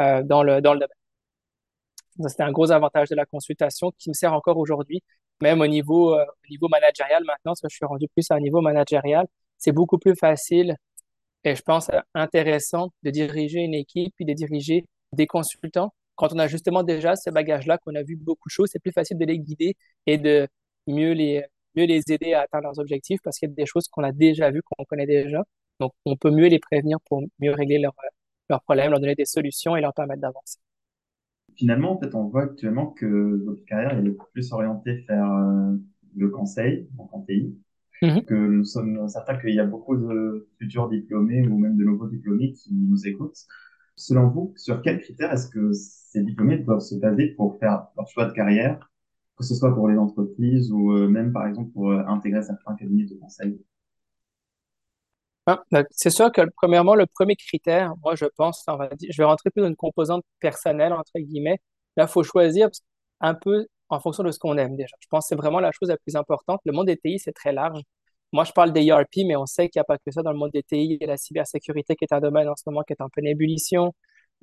euh, 0.00 0.22
dans, 0.22 0.42
le, 0.42 0.60
dans 0.60 0.74
le 0.74 0.80
domaine. 0.80 2.28
C'était 2.28 2.42
un 2.42 2.52
gros 2.52 2.70
avantage 2.70 3.08
de 3.08 3.14
la 3.14 3.24
consultation 3.26 3.92
qui 3.98 4.10
me 4.10 4.14
sert 4.14 4.32
encore 4.34 4.58
aujourd'hui 4.58 5.02
même 5.42 5.60
au 5.60 5.66
niveau, 5.66 6.14
euh, 6.14 6.24
au 6.24 6.48
niveau 6.50 6.68
managérial 6.68 7.24
maintenant, 7.24 7.52
parce 7.52 7.60
que 7.60 7.68
je 7.68 7.76
suis 7.76 7.86
rendu 7.86 8.06
plus 8.08 8.30
à 8.30 8.36
un 8.36 8.40
niveau 8.40 8.60
managérial, 8.60 9.26
c'est 9.58 9.72
beaucoup 9.72 9.98
plus 9.98 10.14
facile 10.16 10.76
et 11.44 11.56
je 11.56 11.62
pense 11.62 11.90
intéressant 12.14 12.90
de 13.02 13.10
diriger 13.10 13.60
une 13.60 13.74
équipe 13.74 14.14
puis 14.16 14.24
de 14.24 14.32
diriger 14.32 14.84
des 15.12 15.26
consultants. 15.26 15.92
Quand 16.16 16.32
on 16.32 16.38
a 16.38 16.46
justement 16.48 16.82
déjà 16.84 17.16
ce 17.16 17.30
bagage-là, 17.30 17.78
qu'on 17.78 17.94
a 17.96 18.02
vu 18.02 18.16
beaucoup 18.16 18.48
de 18.48 18.52
choses, 18.52 18.70
c'est 18.72 18.78
plus 18.80 18.92
facile 18.92 19.18
de 19.18 19.24
les 19.24 19.38
guider 19.38 19.76
et 20.06 20.18
de 20.18 20.48
mieux 20.86 21.12
les, 21.12 21.44
mieux 21.76 21.84
les 21.84 22.02
aider 22.08 22.34
à 22.34 22.42
atteindre 22.42 22.64
leurs 22.64 22.78
objectifs 22.78 23.20
parce 23.22 23.38
qu'il 23.38 23.48
y 23.48 23.52
a 23.52 23.54
des 23.54 23.66
choses 23.66 23.88
qu'on 23.88 24.02
a 24.02 24.12
déjà 24.12 24.50
vues, 24.50 24.62
qu'on 24.62 24.84
connaît 24.84 25.06
déjà. 25.06 25.44
Donc, 25.80 25.92
on 26.04 26.16
peut 26.16 26.30
mieux 26.30 26.48
les 26.48 26.58
prévenir 26.58 26.98
pour 27.08 27.22
mieux 27.40 27.52
régler 27.52 27.78
leurs 27.78 27.94
leurs 28.48 28.62
problèmes, 28.62 28.90
leur 28.90 29.00
donner 29.00 29.14
des 29.14 29.24
solutions 29.24 29.76
et 29.76 29.80
leur 29.80 29.94
permettre 29.94 30.20
d'avancer 30.20 30.58
finalement, 31.56 31.92
en 31.92 32.00
fait, 32.00 32.14
on 32.14 32.28
voit 32.28 32.44
actuellement 32.44 32.88
que 32.88 33.42
votre 33.44 33.64
carrière 33.64 33.96
est 33.96 34.02
beaucoup 34.02 34.30
plus 34.32 34.52
orientée 34.52 35.04
vers 35.08 35.32
euh, 35.32 35.76
le 36.16 36.28
conseil 36.28 36.88
en 36.98 37.20
TI, 37.22 37.56
mm-hmm. 38.02 38.24
que 38.24 38.34
nous 38.34 38.64
sommes 38.64 39.08
certains 39.08 39.38
qu'il 39.38 39.54
y 39.54 39.60
a 39.60 39.66
beaucoup 39.66 39.96
de 39.96 40.48
futurs 40.58 40.88
diplômés 40.88 41.46
ou 41.46 41.58
même 41.58 41.76
de 41.76 41.84
nouveaux 41.84 42.08
diplômés 42.08 42.52
qui 42.52 42.74
nous 42.74 43.06
écoutent. 43.06 43.38
Selon 43.96 44.28
vous, 44.28 44.52
sur 44.56 44.82
quels 44.82 45.00
critères 45.00 45.32
est-ce 45.32 45.48
que 45.48 45.72
ces 45.72 46.22
diplômés 46.22 46.58
doivent 46.58 46.80
se 46.80 46.94
baser 46.94 47.28
pour 47.36 47.58
faire 47.58 47.88
leur 47.96 48.08
choix 48.08 48.26
de 48.26 48.32
carrière, 48.32 48.90
que 49.36 49.44
ce 49.44 49.54
soit 49.54 49.74
pour 49.74 49.88
les 49.88 49.98
entreprises 49.98 50.70
ou 50.72 50.92
euh, 50.92 51.08
même 51.08 51.32
par 51.32 51.46
exemple 51.46 51.70
pour 51.72 51.90
euh, 51.90 52.04
intégrer 52.06 52.42
certains 52.42 52.74
cabinets 52.76 53.06
de 53.06 53.14
conseil 53.14 53.58
ah, 55.46 55.60
ben, 55.72 55.84
c'est 55.90 56.10
sûr 56.10 56.30
que 56.30 56.42
premièrement, 56.56 56.94
le 56.94 57.06
premier 57.06 57.34
critère, 57.34 57.94
moi 58.04 58.14
je 58.14 58.26
pense, 58.36 58.62
on 58.68 58.76
va 58.76 58.88
dire, 58.90 59.10
je 59.12 59.20
vais 59.20 59.24
rentrer 59.24 59.50
plus 59.50 59.60
dans 59.60 59.68
une 59.68 59.76
composante 59.76 60.22
personnelle, 60.38 60.92
entre 60.92 61.10
guillemets. 61.18 61.58
Là, 61.96 62.04
il 62.04 62.08
faut 62.08 62.22
choisir 62.22 62.68
un 63.20 63.34
peu 63.34 63.66
en 63.88 64.00
fonction 64.00 64.22
de 64.22 64.30
ce 64.30 64.38
qu'on 64.38 64.56
aime 64.56 64.76
déjà. 64.76 64.94
Je 65.00 65.08
pense 65.10 65.24
que 65.24 65.28
c'est 65.30 65.34
vraiment 65.36 65.58
la 65.60 65.72
chose 65.72 65.88
la 65.88 65.96
plus 65.96 66.14
importante. 66.16 66.60
Le 66.64 66.72
monde 66.72 66.86
des 66.86 66.96
TI, 66.96 67.18
c'est 67.18 67.32
très 67.32 67.52
large. 67.52 67.80
Moi, 68.32 68.44
je 68.44 68.52
parle 68.52 68.72
des 68.72 68.86
ERP, 68.86 69.26
mais 69.26 69.36
on 69.36 69.46
sait 69.46 69.68
qu'il 69.68 69.80
n'y 69.80 69.82
a 69.82 69.84
pas 69.84 69.98
que 69.98 70.10
ça 70.12 70.22
dans 70.22 70.32
le 70.32 70.38
monde 70.38 70.52
des 70.52 70.62
TI. 70.62 70.84
Il 70.84 70.98
y 71.00 71.04
a 71.04 71.08
la 71.08 71.16
cybersécurité 71.16 71.96
qui 71.96 72.04
est 72.04 72.14
un 72.14 72.20
domaine 72.20 72.48
en 72.48 72.56
ce 72.56 72.62
moment 72.66 72.82
qui 72.82 72.92
est 72.94 73.02
en 73.02 73.08
pleine 73.08 73.26
ébullition, 73.26 73.92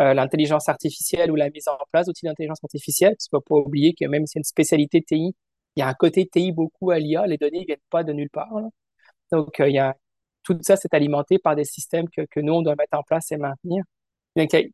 euh, 0.02 0.14
l'intelligence 0.14 0.70
artificielle 0.70 1.32
ou 1.32 1.36
la 1.36 1.50
mise 1.50 1.68
en 1.68 1.78
place 1.92 2.06
d'outils 2.08 2.26
d'intelligence 2.26 2.64
artificielle. 2.64 3.12
Parce 3.12 3.28
ne 3.32 3.38
faut 3.38 3.42
pas 3.42 3.68
oublier 3.68 3.94
que 3.94 4.06
même 4.06 4.26
si 4.26 4.34
c'est 4.34 4.40
une 4.40 4.44
spécialité 4.46 5.02
TI, 5.02 5.36
il 5.76 5.80
y 5.80 5.84
a 5.84 5.88
un 5.88 5.94
côté 5.94 6.28
TI 6.28 6.52
beaucoup 6.52 6.92
à 6.92 7.00
l'IA. 7.00 7.28
Les 7.28 7.38
données 7.38 7.62
ne 7.62 7.66
viennent 7.66 7.78
pas 7.90 8.04
de 8.04 8.14
nulle 8.14 8.30
part. 8.30 8.50
Donc, 9.32 9.60
euh, 9.60 9.70
il 9.70 9.76
y 9.76 9.80
a, 9.80 9.96
tout 10.44 10.58
ça, 10.62 10.76
c'est 10.78 10.94
alimenté 10.94 11.40
par 11.40 11.56
des 11.56 11.66
systèmes 11.66 12.10
que, 12.10 12.22
que 12.32 12.40
nous, 12.40 12.54
on 12.54 12.62
doit 12.62 12.76
mettre 12.76 12.98
en 12.98 13.04
place 13.04 13.32
et 13.32 13.38
maintenir. 13.38 13.84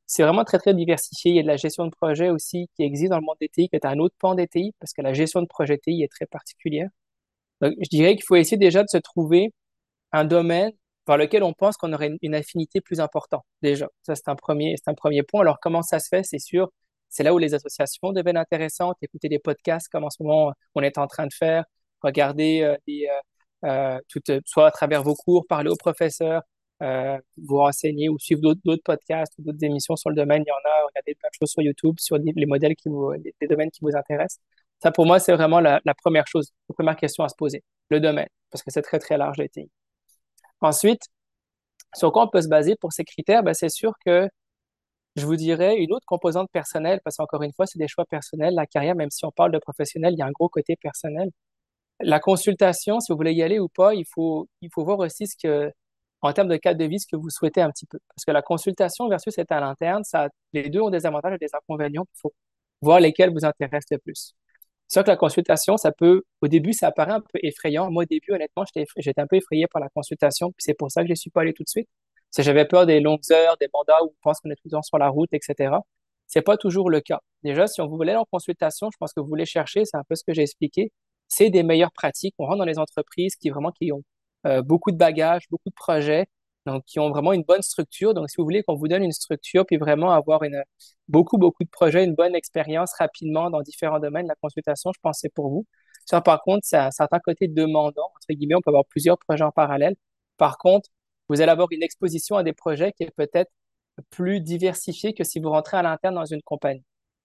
c'est 0.05 0.23
vraiment 0.23 0.43
très, 0.45 0.59
très 0.59 0.73
diversifié. 0.73 1.31
Il 1.31 1.35
y 1.37 1.39
a 1.39 1.43
de 1.43 1.47
la 1.47 1.57
gestion 1.57 1.85
de 1.85 1.91
projet 1.91 2.29
aussi 2.29 2.69
qui 2.75 2.83
existe 2.83 3.11
dans 3.11 3.19
le 3.19 3.25
monde 3.25 3.37
des 3.41 3.49
TI, 3.49 3.69
qui 3.69 3.75
est 3.75 3.85
un 3.85 3.99
autre 3.99 4.15
pan 4.19 4.35
des 4.35 4.47
TI, 4.47 4.73
parce 4.79 4.93
que 4.93 5.01
la 5.01 5.13
gestion 5.13 5.41
de 5.41 5.47
projet 5.47 5.77
TI 5.77 6.03
est 6.03 6.11
très 6.11 6.25
particulière. 6.27 6.89
Donc, 7.61 7.73
je 7.81 7.89
dirais 7.89 8.15
qu'il 8.15 8.25
faut 8.25 8.35
essayer 8.35 8.57
déjà 8.57 8.83
de 8.83 8.89
se 8.89 8.97
trouver 8.97 9.53
un 10.11 10.25
domaine 10.25 10.71
par 11.05 11.17
lequel 11.17 11.43
on 11.43 11.53
pense 11.53 11.77
qu'on 11.77 11.93
aurait 11.93 12.17
une, 12.21 12.35
affinité 12.35 12.81
plus 12.81 12.99
importante, 12.99 13.43
déjà. 13.61 13.87
Ça, 14.03 14.15
c'est 14.15 14.29
un 14.29 14.35
premier, 14.35 14.75
c'est 14.77 14.89
un 14.89 14.95
premier 14.95 15.23
point. 15.23 15.41
Alors, 15.41 15.59
comment 15.61 15.81
ça 15.83 15.99
se 15.99 16.07
fait? 16.09 16.23
C'est 16.23 16.39
sûr, 16.39 16.69
c'est 17.09 17.23
là 17.23 17.33
où 17.33 17.37
les 17.37 17.53
associations 17.53 18.11
deviennent 18.11 18.37
intéressantes, 18.37 18.97
écouter 19.01 19.29
des 19.29 19.39
podcasts 19.39 19.87
comme 19.89 20.03
en 20.03 20.09
ce 20.09 20.21
moment 20.23 20.53
on 20.75 20.81
est 20.81 20.97
en 20.97 21.07
train 21.07 21.27
de 21.27 21.33
faire, 21.33 21.65
regarder 22.01 22.61
euh, 22.63 22.75
des, 22.87 23.07
euh, 23.09 23.19
euh, 23.65 23.99
tout, 24.09 24.21
soit 24.45 24.67
à 24.67 24.71
travers 24.71 25.03
vos 25.03 25.15
cours, 25.15 25.45
parler 25.47 25.69
aux 25.69 25.75
professeurs, 25.75 26.41
euh, 26.83 27.17
vous 27.37 27.57
renseigner 27.57 28.09
ou 28.09 28.19
suivre 28.19 28.41
d'autres 28.41 28.81
podcasts 28.83 29.33
ou 29.39 29.43
d'autres 29.43 29.63
émissions 29.63 29.95
sur 29.95 30.09
le 30.09 30.15
domaine. 30.15 30.43
Il 30.45 30.49
y 30.49 30.51
en 30.51 30.69
a, 30.69 30.85
regardez 30.87 31.15
plein 31.15 31.29
de 31.29 31.35
choses 31.39 31.49
sur 31.51 31.61
YouTube, 31.61 31.95
sur 31.99 32.17
les 32.17 32.45
modèles 32.45 32.75
qui 32.75 32.89
vous, 32.89 33.11
les, 33.13 33.47
domaines 33.47 33.71
qui 33.71 33.79
vous 33.81 33.95
intéressent. 33.95 34.39
Ça, 34.83 34.91
pour 34.91 35.05
moi, 35.05 35.19
c'est 35.19 35.33
vraiment 35.33 35.59
la, 35.61 35.81
première 36.03 36.27
chose, 36.27 36.51
la 36.69 36.73
première 36.73 36.95
question 36.97 37.23
à 37.23 37.29
se 37.29 37.35
poser, 37.35 37.63
le 37.89 37.99
domaine, 37.99 38.27
parce 38.51 38.61
que 38.63 38.71
c'est 38.71 38.81
très, 38.81 38.99
très 38.99 39.17
large, 39.17 39.37
les 39.37 39.49
TI. 39.49 39.69
Ensuite, 40.61 41.01
sur 41.95 42.11
quoi 42.11 42.25
on 42.25 42.29
peut 42.29 42.41
se 42.41 42.47
baser 42.49 42.75
pour 42.75 42.93
ces 42.93 43.03
critères? 43.05 43.43
Ben, 43.43 43.53
c'est 43.53 43.69
sûr 43.69 43.93
que 44.05 44.27
je 45.15 45.25
vous 45.25 45.35
dirais 45.37 45.77
une 45.77 45.93
autre 45.93 46.05
composante 46.05 46.49
personnelle, 46.51 46.99
parce 47.03 47.17
qu'encore 47.17 47.43
une 47.43 47.53
fois, 47.53 47.65
c'est 47.67 47.79
des 47.79 47.87
choix 47.87 48.05
personnels. 48.05 48.53
La 48.55 48.65
carrière, 48.67 48.95
même 48.95 49.11
si 49.11 49.25
on 49.25 49.31
parle 49.31 49.51
de 49.51 49.59
professionnel, 49.59 50.13
il 50.13 50.19
y 50.19 50.21
a 50.21 50.25
un 50.27 50.31
gros 50.31 50.49
côté 50.49 50.75
personnel. 50.77 51.29
La 52.01 52.19
consultation, 52.19 52.99
si 52.99 53.11
vous 53.11 53.17
voulez 53.17 53.33
y 53.33 53.43
aller 53.43 53.59
ou 53.59 53.69
pas, 53.69 53.93
il 53.95 54.05
faut, 54.13 54.47
il 54.61 54.69
faut 54.73 54.83
voir 54.85 54.99
aussi 54.99 55.27
ce 55.27 55.35
que, 55.41 55.71
en 56.21 56.33
termes 56.33 56.49
de 56.49 56.57
cadre 56.57 56.79
de 56.79 56.85
vie 56.85 56.99
ce 56.99 57.07
que 57.07 57.15
vous 57.17 57.29
souhaitez 57.29 57.61
un 57.61 57.71
petit 57.71 57.85
peu. 57.87 57.99
Parce 58.15 58.25
que 58.25 58.31
la 58.31 58.41
consultation 58.41 59.07
versus 59.09 59.37
être 59.37 59.51
à 59.53 59.61
l'interne, 59.61 60.03
ça, 60.03 60.29
les 60.53 60.69
deux 60.69 60.81
ont 60.81 60.89
des 60.89 61.05
avantages 61.05 61.35
et 61.35 61.37
des 61.39 61.53
inconvénients. 61.55 62.05
Il 62.15 62.19
faut 62.21 62.33
voir 62.81 62.99
lesquels 62.99 63.31
vous 63.33 63.45
intéressent 63.45 63.91
le 63.91 63.99
plus. 63.99 64.35
C'est 64.95 65.01
sûr 65.01 65.03
que 65.07 65.11
la 65.11 65.17
consultation, 65.17 65.75
ça 65.75 65.91
peut, 65.91 66.23
au 66.41 66.47
début, 66.47 66.71
ça 66.71 66.87
apparaît 66.87 67.11
un 67.11 67.19
peu 67.19 67.37
effrayant. 67.43 67.91
Moi, 67.91 68.03
au 68.03 68.05
début, 68.05 68.31
honnêtement, 68.31 68.63
j'étais 68.97 69.19
un 69.21 69.27
peu 69.27 69.35
effrayé 69.35 69.67
par 69.67 69.81
la 69.81 69.89
consultation, 69.89 70.53
c'est 70.57 70.73
pour 70.73 70.89
ça 70.89 71.01
que 71.01 71.07
je 71.07 71.11
ne 71.11 71.17
suis 71.17 71.29
pas 71.29 71.41
allé 71.41 71.51
tout 71.51 71.63
de 71.63 71.67
suite. 71.67 71.89
Que 72.33 72.41
j'avais 72.41 72.63
peur 72.63 72.85
des 72.85 73.01
longues 73.01 73.19
heures, 73.33 73.57
des 73.59 73.67
mandats 73.73 74.01
où 74.03 74.07
on 74.07 74.15
pense 74.21 74.39
qu'on 74.39 74.49
est 74.51 74.55
tout 74.55 74.67
le 74.67 74.71
temps 74.71 74.81
sur 74.83 74.97
la 74.97 75.09
route, 75.09 75.27
etc. 75.33 75.75
C'est 76.27 76.43
pas 76.43 76.55
toujours 76.55 76.89
le 76.89 77.01
cas. 77.01 77.19
Déjà, 77.43 77.67
si 77.67 77.81
on 77.81 77.87
vous 77.87 77.97
voulait 77.97 78.15
en 78.15 78.23
consultation, 78.23 78.87
je 78.89 78.95
pense 78.97 79.11
que 79.11 79.19
vous 79.19 79.27
voulez 79.27 79.45
chercher, 79.45 79.83
c'est 79.83 79.97
un 79.97 80.05
peu 80.07 80.15
ce 80.15 80.23
que 80.25 80.33
j'ai 80.33 80.43
expliqué, 80.43 80.93
c'est 81.27 81.49
des 81.49 81.63
meilleures 81.63 81.91
pratiques. 81.91 82.33
On 82.39 82.45
rentre 82.45 82.59
dans 82.59 82.63
les 82.63 82.79
entreprises 82.79 83.35
qui 83.35 83.49
vraiment 83.49 83.71
qui 83.71 83.91
ont 83.91 84.03
euh, 84.47 84.61
beaucoup 84.61 84.91
de 84.91 84.97
bagages, 84.97 85.43
beaucoup 85.51 85.69
de 85.69 85.75
projets, 85.75 86.25
donc 86.65 86.83
qui 86.85 86.99
ont 86.99 87.09
vraiment 87.09 87.33
une 87.33 87.43
bonne 87.43 87.61
structure. 87.61 88.13
Donc, 88.13 88.29
si 88.29 88.37
vous 88.37 88.43
voulez 88.43 88.63
qu'on 88.63 88.75
vous 88.75 88.87
donne 88.87 89.03
une 89.03 89.11
structure, 89.11 89.65
puis 89.65 89.77
vraiment 89.77 90.11
avoir 90.11 90.43
une, 90.43 90.63
beaucoup, 91.07 91.37
beaucoup 91.37 91.63
de 91.63 91.69
projets, 91.69 92.03
une 92.03 92.15
bonne 92.15 92.35
expérience 92.35 92.93
rapidement 92.97 93.49
dans 93.49 93.61
différents 93.61 93.99
domaines, 93.99 94.27
la 94.27 94.35
consultation, 94.35 94.91
je 94.93 94.99
pense 95.01 95.19
c'est 95.21 95.33
pour 95.33 95.49
vous. 95.49 95.65
Ça, 96.05 96.21
par 96.21 96.41
contre, 96.43 96.61
c'est 96.63 96.77
un 96.77 96.91
certain 96.91 97.19
côté 97.19 97.47
demandant, 97.47 98.11
entre 98.15 98.27
guillemets, 98.37 98.55
on 98.55 98.61
peut 98.61 98.69
avoir 98.69 98.85
plusieurs 98.85 99.17
projets 99.19 99.43
en 99.43 99.51
parallèle. 99.51 99.95
Par 100.37 100.57
contre, 100.57 100.89
vous 101.29 101.41
allez 101.41 101.51
avoir 101.51 101.67
une 101.71 101.83
exposition 101.83 102.35
à 102.37 102.43
des 102.43 102.53
projets 102.53 102.91
qui 102.93 103.03
est 103.03 103.11
peut-être 103.15 103.51
plus 104.09 104.41
diversifiée 104.41 105.13
que 105.13 105.23
si 105.23 105.39
vous 105.39 105.49
rentrez 105.49 105.77
à 105.77 105.81
l'interne 105.83 106.15
dans 106.15 106.25
une 106.25 106.41
compagnie. 106.43 106.83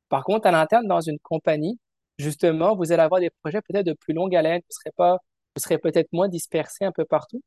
Par 0.08 0.24
contre, 0.24 0.46
à 0.46 0.52
l'interne 0.52 0.86
dans 0.86 1.00
une 1.00 1.18
compagnie, 1.20 1.78
justement, 2.18 2.76
vous 2.76 2.92
allez 2.92 3.02
avoir 3.02 3.20
des 3.20 3.30
projets 3.42 3.60
peut-être 3.62 3.86
de 3.86 3.92
plus 3.94 4.14
longue 4.14 4.34
haleine, 4.36 4.60
vous 4.60 4.74
serez 4.74 4.92
pas, 4.96 5.18
vous 5.56 5.62
serez 5.62 5.78
peut-être 5.78 6.12
moins 6.12 6.28
dispersé 6.28 6.84
un 6.84 6.92
peu 6.92 7.04
partout. 7.04 7.42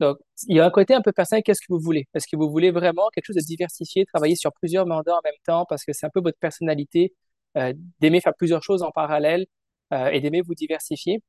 Donc, 0.00 0.18
il 0.48 0.56
y 0.56 0.60
a 0.60 0.66
un 0.66 0.70
côté 0.70 0.94
un 0.94 1.02
peu 1.02 1.12
personnel, 1.12 1.42
qu'est-ce 1.44 1.60
que 1.60 1.72
vous 1.72 1.78
voulez? 1.80 2.08
Est-ce 2.14 2.26
que 2.26 2.36
vous 2.36 2.50
voulez 2.50 2.70
vraiment 2.72 3.08
quelque 3.14 3.26
chose 3.26 3.36
de 3.36 3.42
diversifié, 3.42 4.04
travailler 4.06 4.36
sur 4.36 4.52
plusieurs 4.52 4.86
mandats 4.86 5.14
en 5.14 5.20
même 5.24 5.34
temps 5.46 5.64
parce 5.68 5.84
que 5.84 5.92
c'est 5.92 6.06
un 6.06 6.10
peu 6.12 6.20
votre 6.20 6.38
personnalité 6.38 7.14
euh, 7.56 7.72
d'aimer 8.00 8.20
faire 8.20 8.34
plusieurs 8.36 8.62
choses 8.62 8.82
en 8.82 8.90
parallèle 8.90 9.46
euh, 9.92 10.08
et 10.08 10.20
d'aimer 10.20 10.42
vous 10.42 10.54
diversifier? 10.54 11.22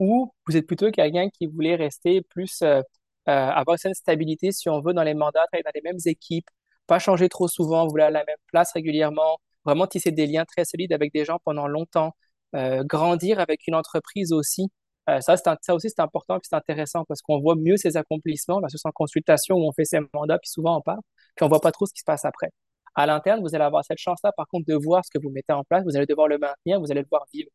Ou 0.00 0.32
vous 0.46 0.56
êtes 0.56 0.66
plutôt 0.66 0.90
quelqu'un 0.90 1.28
qui 1.30 1.46
voulait 1.46 1.76
rester 1.76 2.22
plus, 2.22 2.62
euh, 2.62 2.82
avoir 3.26 3.76
une 3.84 3.94
stabilité, 3.94 4.52
si 4.52 4.68
on 4.70 4.80
veut, 4.80 4.94
dans 4.94 5.04
les 5.04 5.14
mandats, 5.14 5.46
travailler 5.52 5.64
dans 5.64 5.72
les 5.74 5.82
mêmes 5.82 6.00
équipes, 6.06 6.48
pas 6.86 6.98
changer 6.98 7.28
trop 7.28 7.48
souvent, 7.48 7.84
vous 7.84 7.90
voulez 7.90 8.04
à 8.04 8.10
la 8.10 8.24
même 8.26 8.38
place 8.48 8.72
régulièrement, 8.72 9.38
vraiment 9.64 9.86
tisser 9.86 10.12
des 10.12 10.26
liens 10.26 10.44
très 10.46 10.64
solides 10.64 10.92
avec 10.92 11.12
des 11.12 11.24
gens 11.24 11.38
pendant 11.44 11.68
longtemps, 11.68 12.14
grandir 12.54 13.40
avec 13.40 13.66
une 13.68 13.74
entreprise 13.76 14.32
aussi? 14.32 14.70
Euh, 15.10 15.20
ça, 15.20 15.36
ça 15.36 15.74
aussi, 15.74 15.88
c'est 15.90 16.00
important 16.00 16.36
et 16.36 16.40
c'est 16.42 16.54
intéressant 16.54 17.04
parce 17.04 17.20
qu'on 17.22 17.40
voit 17.40 17.56
mieux 17.56 17.76
ses 17.76 17.96
accomplissements 17.96 18.60
versus 18.60 18.80
en 18.84 18.92
consultation 18.92 19.56
où 19.56 19.68
on 19.68 19.72
fait 19.72 19.84
ses 19.84 20.00
mandats, 20.14 20.38
puis 20.38 20.50
souvent 20.50 20.78
on 20.78 20.80
parle, 20.82 21.00
puis 21.36 21.44
on 21.44 21.48
voit 21.48 21.60
pas 21.60 21.72
trop 21.72 21.86
ce 21.86 21.92
qui 21.92 22.00
se 22.00 22.04
passe 22.04 22.24
après. 22.24 22.50
À 22.94 23.06
l'interne, 23.06 23.40
vous 23.40 23.54
allez 23.54 23.64
avoir 23.64 23.84
cette 23.84 23.98
chance-là, 23.98 24.32
par 24.32 24.46
contre, 24.48 24.66
de 24.66 24.74
voir 24.74 25.04
ce 25.04 25.10
que 25.10 25.22
vous 25.22 25.30
mettez 25.30 25.52
en 25.52 25.64
place, 25.64 25.84
vous 25.84 25.96
allez 25.96 26.06
devoir 26.06 26.28
le 26.28 26.38
maintenir, 26.38 26.80
vous 26.80 26.90
allez 26.90 27.02
le 27.02 27.08
voir 27.10 27.24
vivre. 27.32 27.50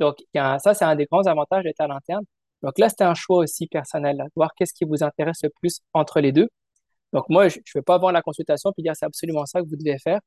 Donc, 0.00 0.16
ça, 0.34 0.74
c'est 0.74 0.84
un 0.84 0.96
des 0.96 1.06
grands 1.06 1.26
avantages 1.26 1.64
d'être 1.64 1.80
à 1.80 1.88
l'interne. 1.88 2.24
Donc 2.62 2.78
là, 2.78 2.88
c'était 2.88 3.04
un 3.04 3.14
choix 3.14 3.38
aussi 3.38 3.66
personnel, 3.66 4.16
de 4.18 4.24
voir 4.36 4.50
qu'est-ce 4.56 4.74
qui 4.74 4.84
vous 4.84 5.02
intéresse 5.02 5.38
le 5.42 5.50
plus 5.60 5.80
entre 5.94 6.20
les 6.20 6.32
deux. 6.32 6.48
Donc 7.12 7.26
moi, 7.28 7.48
je 7.48 7.58
ne 7.58 7.62
vais 7.74 7.82
pas 7.82 7.98
vendre 7.98 8.12
la 8.12 8.22
consultation 8.22 8.72
puis 8.72 8.82
dire 8.82 8.92
c'est 8.96 9.06
absolument 9.06 9.46
ça 9.46 9.60
que 9.62 9.66
vous 9.68 9.76
devez 9.76 9.98
faire. 9.98 10.20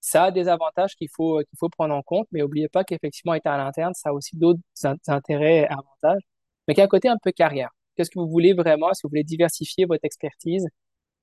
Ça 0.00 0.24
a 0.24 0.30
des 0.30 0.48
avantages 0.48 0.94
qu'il 0.94 1.08
faut, 1.14 1.38
qu'il 1.40 1.58
faut 1.58 1.68
prendre 1.68 1.94
en 1.94 2.02
compte, 2.02 2.28
mais 2.32 2.40
n'oubliez 2.40 2.68
pas 2.68 2.84
qu'effectivement, 2.84 3.34
être 3.34 3.46
à 3.46 3.56
l'interne, 3.56 3.94
ça 3.94 4.10
a 4.10 4.12
aussi 4.12 4.36
d'autres 4.36 4.60
intérêts 5.08 5.58
et 5.58 5.66
avantages, 5.68 6.22
mais 6.68 6.78
un 6.80 6.86
côté 6.86 7.08
un 7.08 7.16
peu 7.22 7.32
carrière. 7.32 7.70
Qu'est-ce 7.96 8.10
que 8.10 8.18
vous 8.18 8.28
voulez 8.28 8.52
vraiment? 8.52 8.90
Est-ce 8.90 9.02
que 9.02 9.08
vous 9.08 9.10
voulez 9.10 9.24
diversifier 9.24 9.86
votre 9.86 10.04
expertise? 10.04 10.66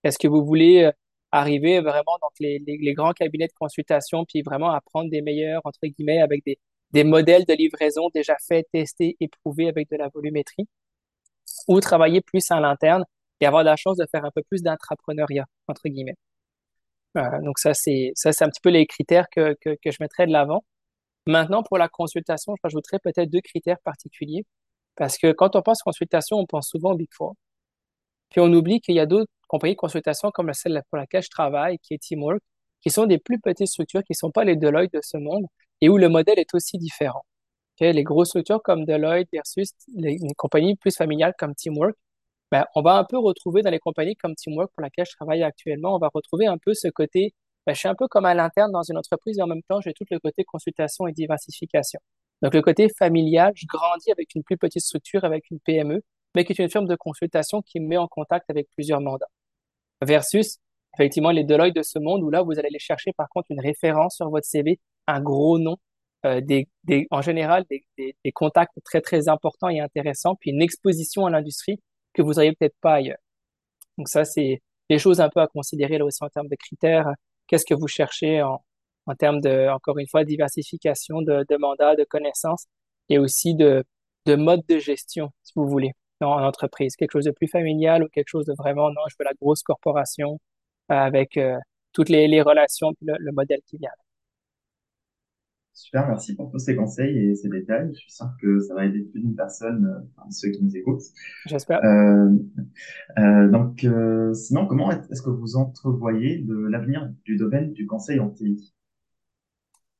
Est-ce 0.03 0.19
que 0.19 0.27
vous 0.27 0.45
voulez 0.45 0.83
euh, 0.83 0.91
arriver 1.31 1.79
vraiment 1.81 2.17
dans 2.21 2.29
les, 2.39 2.59
les, 2.59 2.93
grands 2.93 3.13
cabinets 3.13 3.47
de 3.47 3.53
consultation, 3.59 4.25
puis 4.25 4.41
vraiment 4.41 4.71
apprendre 4.71 5.09
des 5.09 5.21
meilleurs, 5.21 5.61
entre 5.65 5.79
guillemets, 5.83 6.21
avec 6.21 6.43
des, 6.45 6.59
des 6.91 7.03
modèles 7.03 7.45
de 7.45 7.53
livraison 7.53 8.09
déjà 8.13 8.35
faits, 8.47 8.67
testés, 8.71 9.17
éprouvés 9.19 9.69
avec 9.69 9.89
de 9.89 9.97
la 9.97 10.09
volumétrie, 10.09 10.67
ou 11.67 11.79
travailler 11.79 12.21
plus 12.21 12.51
à 12.51 12.59
l'interne 12.59 13.05
et 13.41 13.45
avoir 13.45 13.63
la 13.63 13.75
chance 13.75 13.97
de 13.97 14.05
faire 14.11 14.25
un 14.25 14.31
peu 14.31 14.43
plus 14.43 14.61
d'intrapreneuriat, 14.61 15.45
entre 15.67 15.87
guillemets. 15.89 16.15
Euh, 17.17 17.41
donc 17.41 17.59
ça, 17.59 17.73
c'est 17.73 18.11
ça, 18.15 18.31
c'est 18.33 18.43
un 18.43 18.49
petit 18.49 18.61
peu 18.61 18.69
les 18.69 18.85
critères 18.85 19.27
que, 19.29 19.55
que, 19.61 19.77
que 19.81 19.91
je 19.91 19.97
mettrais 20.01 20.27
de 20.27 20.31
l'avant. 20.31 20.63
Maintenant, 21.27 21.63
pour 21.63 21.77
la 21.77 21.89
consultation, 21.89 22.55
je 22.57 22.61
rajouterais 22.63 22.99
peut-être 22.99 23.29
deux 23.29 23.41
critères 23.41 23.79
particuliers. 23.83 24.45
Parce 24.95 25.17
que 25.17 25.31
quand 25.33 25.55
on 25.55 25.61
pense 25.61 25.81
consultation, 25.83 26.37
on 26.37 26.45
pense 26.45 26.69
souvent 26.69 26.91
au 26.93 26.95
Big 26.97 27.09
Four. 27.13 27.35
Puis 28.29 28.41
on 28.41 28.51
oublie 28.53 28.81
qu'il 28.81 28.95
y 28.95 28.99
a 28.99 29.05
d'autres 29.05 29.31
compagnies 29.47 29.75
de 29.75 29.79
consultation 29.79 30.31
comme 30.31 30.53
celle 30.53 30.81
pour 30.89 30.97
laquelle 30.97 31.23
je 31.23 31.29
travaille, 31.29 31.79
qui 31.79 31.93
est 31.93 31.99
Teamwork, 31.99 32.41
qui 32.81 32.89
sont 32.91 33.05
des 33.05 33.17
plus 33.19 33.39
petites 33.39 33.67
structures, 33.67 34.03
qui 34.03 34.13
ne 34.13 34.15
sont 34.15 34.31
pas 34.31 34.43
les 34.43 34.55
Deloitte 34.55 34.93
de 34.93 35.01
ce 35.03 35.17
monde, 35.17 35.45
et 35.81 35.89
où 35.89 35.97
le 35.97 36.09
modèle 36.09 36.39
est 36.39 36.53
aussi 36.53 36.77
différent. 36.77 37.23
Les 37.79 38.03
grosses 38.03 38.29
structures 38.29 38.61
comme 38.63 38.85
Deloitte 38.85 39.27
versus 39.33 39.71
les, 39.95 40.17
les 40.17 40.33
compagnies 40.37 40.75
plus 40.75 40.95
familiales 40.95 41.33
comme 41.37 41.55
Teamwork, 41.55 41.95
ben, 42.55 42.65
on 42.73 42.81
va 42.81 42.93
un 42.95 43.03
peu 43.03 43.17
retrouver 43.17 43.63
dans 43.63 43.69
les 43.69 43.79
compagnies 43.79 44.15
comme 44.15 44.33
Teamwork 44.33 44.71
pour 44.73 44.81
laquelle 44.81 45.05
je 45.05 45.13
travaille 45.17 45.43
actuellement, 45.43 45.93
on 45.95 45.99
va 45.99 46.09
retrouver 46.13 46.47
un 46.47 46.57
peu 46.57 46.73
ce 46.73 46.87
côté, 46.87 47.33
ben, 47.65 47.73
je 47.73 47.79
suis 47.79 47.89
un 47.89 47.95
peu 47.95 48.07
comme 48.07 48.23
à 48.23 48.33
l'interne 48.33 48.71
dans 48.71 48.83
une 48.83 48.97
entreprise 48.97 49.37
et 49.39 49.41
en 49.41 49.47
même 49.47 49.63
temps, 49.63 49.81
j'ai 49.81 49.91
tout 49.91 50.05
le 50.09 50.19
côté 50.19 50.45
consultation 50.45 51.05
et 51.05 51.11
diversification. 51.11 51.99
Donc, 52.41 52.53
le 52.53 52.61
côté 52.61 52.87
familial, 52.97 53.51
je 53.55 53.65
grandis 53.67 54.09
avec 54.09 54.35
une 54.35 54.43
plus 54.43 54.55
petite 54.55 54.83
structure, 54.83 55.25
avec 55.25 55.51
une 55.51 55.59
PME, 55.59 56.01
mais 56.33 56.45
qui 56.45 56.53
est 56.53 56.59
une 56.59 56.69
firme 56.69 56.87
de 56.87 56.95
consultation 56.95 57.61
qui 57.61 57.81
me 57.81 57.87
met 57.87 57.97
en 57.97 58.07
contact 58.07 58.49
avec 58.49 58.69
plusieurs 58.73 59.01
mandats. 59.01 59.27
Versus, 60.01 60.59
effectivement, 60.93 61.31
les 61.31 61.43
Deloitte 61.43 61.75
de 61.75 61.83
ce 61.83 61.99
monde 61.99 62.23
où 62.23 62.29
là, 62.29 62.41
vous 62.41 62.53
allez 62.53 62.67
aller 62.67 62.79
chercher 62.79 63.11
par 63.17 63.27
contre 63.27 63.47
une 63.51 63.59
référence 63.59 64.15
sur 64.15 64.29
votre 64.29 64.45
CV, 64.45 64.79
un 65.07 65.19
gros 65.19 65.59
nom, 65.59 65.75
euh, 66.25 66.41
en 67.11 67.21
général 67.21 67.65
des, 67.69 68.15
contacts 68.33 68.77
très, 68.85 69.01
très 69.01 69.27
importants 69.27 69.67
et 69.67 69.81
intéressants, 69.81 70.35
puis 70.35 70.51
une 70.51 70.61
exposition 70.61 71.25
à 71.25 71.29
l'industrie 71.29 71.81
que 72.15 72.21
vous 72.21 72.33
n'auriez 72.33 72.53
peut-être 72.53 72.77
pas 72.81 72.95
ailleurs. 72.95 73.17
Donc 73.97 74.09
ça, 74.09 74.25
c'est 74.25 74.61
des 74.89 74.99
choses 74.99 75.21
un 75.21 75.29
peu 75.29 75.41
à 75.41 75.47
considérer 75.47 75.97
là 75.97 76.05
aussi 76.05 76.23
en 76.23 76.29
termes 76.29 76.47
de 76.47 76.55
critères. 76.55 77.09
Qu'est-ce 77.47 77.65
que 77.65 77.73
vous 77.73 77.87
cherchez 77.87 78.41
en, 78.41 78.63
en 79.05 79.15
termes 79.15 79.41
de, 79.41 79.69
encore 79.69 79.97
une 79.99 80.07
fois, 80.07 80.23
diversification 80.23 81.21
de, 81.21 81.45
de 81.49 81.57
mandats, 81.57 81.95
de 81.95 82.03
connaissances 82.03 82.65
et 83.09 83.19
aussi 83.19 83.55
de, 83.55 83.83
de 84.25 84.35
mode 84.35 84.63
de 84.67 84.79
gestion, 84.79 85.31
si 85.43 85.53
vous 85.55 85.67
voulez, 85.67 85.91
en 86.21 86.43
entreprise. 86.43 86.95
Quelque 86.95 87.11
chose 87.11 87.25
de 87.25 87.31
plus 87.31 87.47
familial 87.47 88.03
ou 88.03 88.07
quelque 88.09 88.29
chose 88.29 88.45
de 88.45 88.53
vraiment, 88.57 88.89
non, 88.89 89.01
je 89.09 89.15
veux 89.19 89.25
la 89.25 89.33
grosse 89.39 89.63
corporation 89.63 90.39
avec 90.89 91.37
euh, 91.37 91.57
toutes 91.93 92.09
les, 92.09 92.27
les 92.27 92.41
relations 92.41 92.91
le, 93.01 93.15
le 93.19 93.31
modèle 93.31 93.61
qui 93.67 93.77
vient. 93.77 93.91
Super, 95.75 96.07
merci 96.07 96.33
pour 96.37 96.49
tous 96.49 96.59
ces 96.59 96.73
conseils 96.73 97.17
et 97.17 97.35
ces 97.35 97.49
détails. 97.49 97.91
Je 97.93 97.99
suis 97.99 98.11
sûr 98.11 98.27
que 98.41 98.59
ça 98.61 98.73
va 98.73 98.85
aider 98.85 99.01
plus 99.01 99.19
d'une 99.19 99.35
personne, 99.35 99.85
euh, 99.85 100.21
ceux 100.31 100.49
qui 100.49 100.63
nous 100.63 100.75
écoutent. 100.77 101.03
J'espère. 101.45 101.83
Euh, 101.83 102.29
euh, 103.19 103.49
donc, 103.49 103.83
euh, 103.83 104.33
sinon, 104.33 104.67
comment 104.67 104.89
est-ce 104.89 105.21
que 105.21 105.29
vous 105.29 105.57
entrevoyez 105.57 106.37
de 106.37 106.55
l'avenir 106.55 107.11
du 107.25 107.35
domaine 107.35 107.73
du 107.73 107.85
conseil 107.87 108.21
en 108.21 108.29
TI 108.29 108.73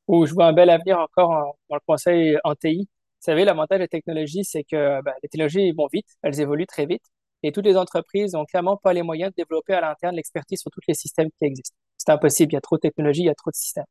Oh, 0.08 0.26
je 0.26 0.34
vois 0.34 0.46
un 0.46 0.54
bel 0.54 0.70
avenir 0.70 0.98
encore 0.98 1.58
dans 1.70 1.76
le 1.76 1.82
conseil 1.86 2.38
en 2.46 2.56
TI. 2.56 2.88
Vous 2.88 3.32
savez, 3.32 3.44
l'avantage 3.44 3.80
des 3.80 3.90
technologies, 3.90 4.46
c'est 4.46 4.64
que 4.64 5.02
ben, 5.02 5.12
les 5.24 5.28
technologies 5.28 5.74
vont 5.74 5.88
vite, 5.92 6.08
elles 6.22 6.40
évoluent 6.40 6.68
très 6.68 6.86
vite, 6.86 7.04
et 7.44 7.52
toutes 7.52 7.66
les 7.66 7.76
entreprises 7.76 8.32
n'ont 8.32 8.46
clairement 8.46 8.78
pas 8.78 8.94
les 8.94 9.02
moyens 9.02 9.32
de 9.32 9.44
développer 9.44 9.74
à 9.74 9.82
l'interne 9.82 10.16
l'expertise 10.16 10.62
sur 10.62 10.72
tous 10.72 10.82
les 10.88 10.94
systèmes 10.94 11.30
qui 11.38 11.44
existent. 11.44 11.76
C'est 11.98 12.12
impossible, 12.12 12.54
il 12.54 12.56
y 12.56 12.58
a 12.58 12.62
trop 12.62 12.78
de 12.78 12.82
technologies, 12.82 13.24
il 13.24 13.26
y 13.26 13.30
a 13.30 13.36
trop 13.36 13.52
de 13.52 13.56
systèmes. 13.56 13.86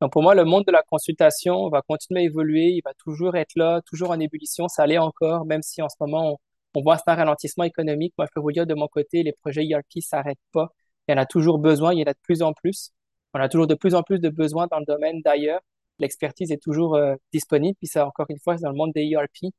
Donc 0.00 0.12
pour 0.12 0.22
moi, 0.22 0.34
le 0.34 0.44
monde 0.44 0.64
de 0.66 0.72
la 0.72 0.82
consultation 0.82 1.68
va 1.68 1.82
continuer 1.82 2.22
à 2.22 2.24
évoluer, 2.24 2.70
il 2.70 2.82
va 2.84 2.92
toujours 2.94 3.36
être 3.36 3.54
là, 3.56 3.80
toujours 3.86 4.10
en 4.10 4.20
ébullition, 4.20 4.68
ça 4.68 4.82
allait 4.82 4.98
encore, 4.98 5.46
même 5.46 5.62
si 5.62 5.82
en 5.82 5.88
ce 5.88 5.96
moment 6.00 6.38
on, 6.74 6.82
voit 6.82 6.98
un 7.06 7.14
ralentissement 7.14 7.64
économique. 7.64 8.14
Moi, 8.18 8.26
je 8.28 8.32
peux 8.34 8.40
vous 8.40 8.52
dire 8.52 8.66
de 8.66 8.74
mon 8.74 8.88
côté, 8.88 9.22
les 9.22 9.32
projets 9.32 9.64
ERP 9.66 10.00
s'arrêtent 10.00 10.38
pas. 10.52 10.68
Il 11.08 11.12
y 11.12 11.14
en 11.14 11.20
a 11.22 11.26
toujours 11.26 11.58
besoin, 11.58 11.94
il 11.94 12.00
y 12.00 12.02
en 12.02 12.06
a 12.06 12.12
de 12.12 12.18
plus 12.22 12.42
en 12.42 12.52
plus. 12.52 12.90
On 13.34 13.40
a 13.40 13.48
toujours 13.48 13.66
de 13.66 13.74
plus 13.74 13.94
en 13.94 14.02
plus 14.02 14.20
de 14.20 14.28
besoins 14.28 14.66
dans 14.70 14.78
le 14.78 14.84
domaine 14.86 15.20
d'ailleurs. 15.22 15.60
L'expertise 15.98 16.50
est 16.52 16.62
toujours 16.62 16.96
euh, 16.96 17.14
disponible. 17.32 17.76
Puis 17.78 17.88
ça, 17.88 18.06
encore 18.06 18.26
une 18.30 18.38
fois, 18.40 18.56
c'est 18.56 18.64
dans 18.64 18.70
le 18.70 18.76
monde 18.76 18.92
des 18.94 19.08
ERP. 19.12 19.52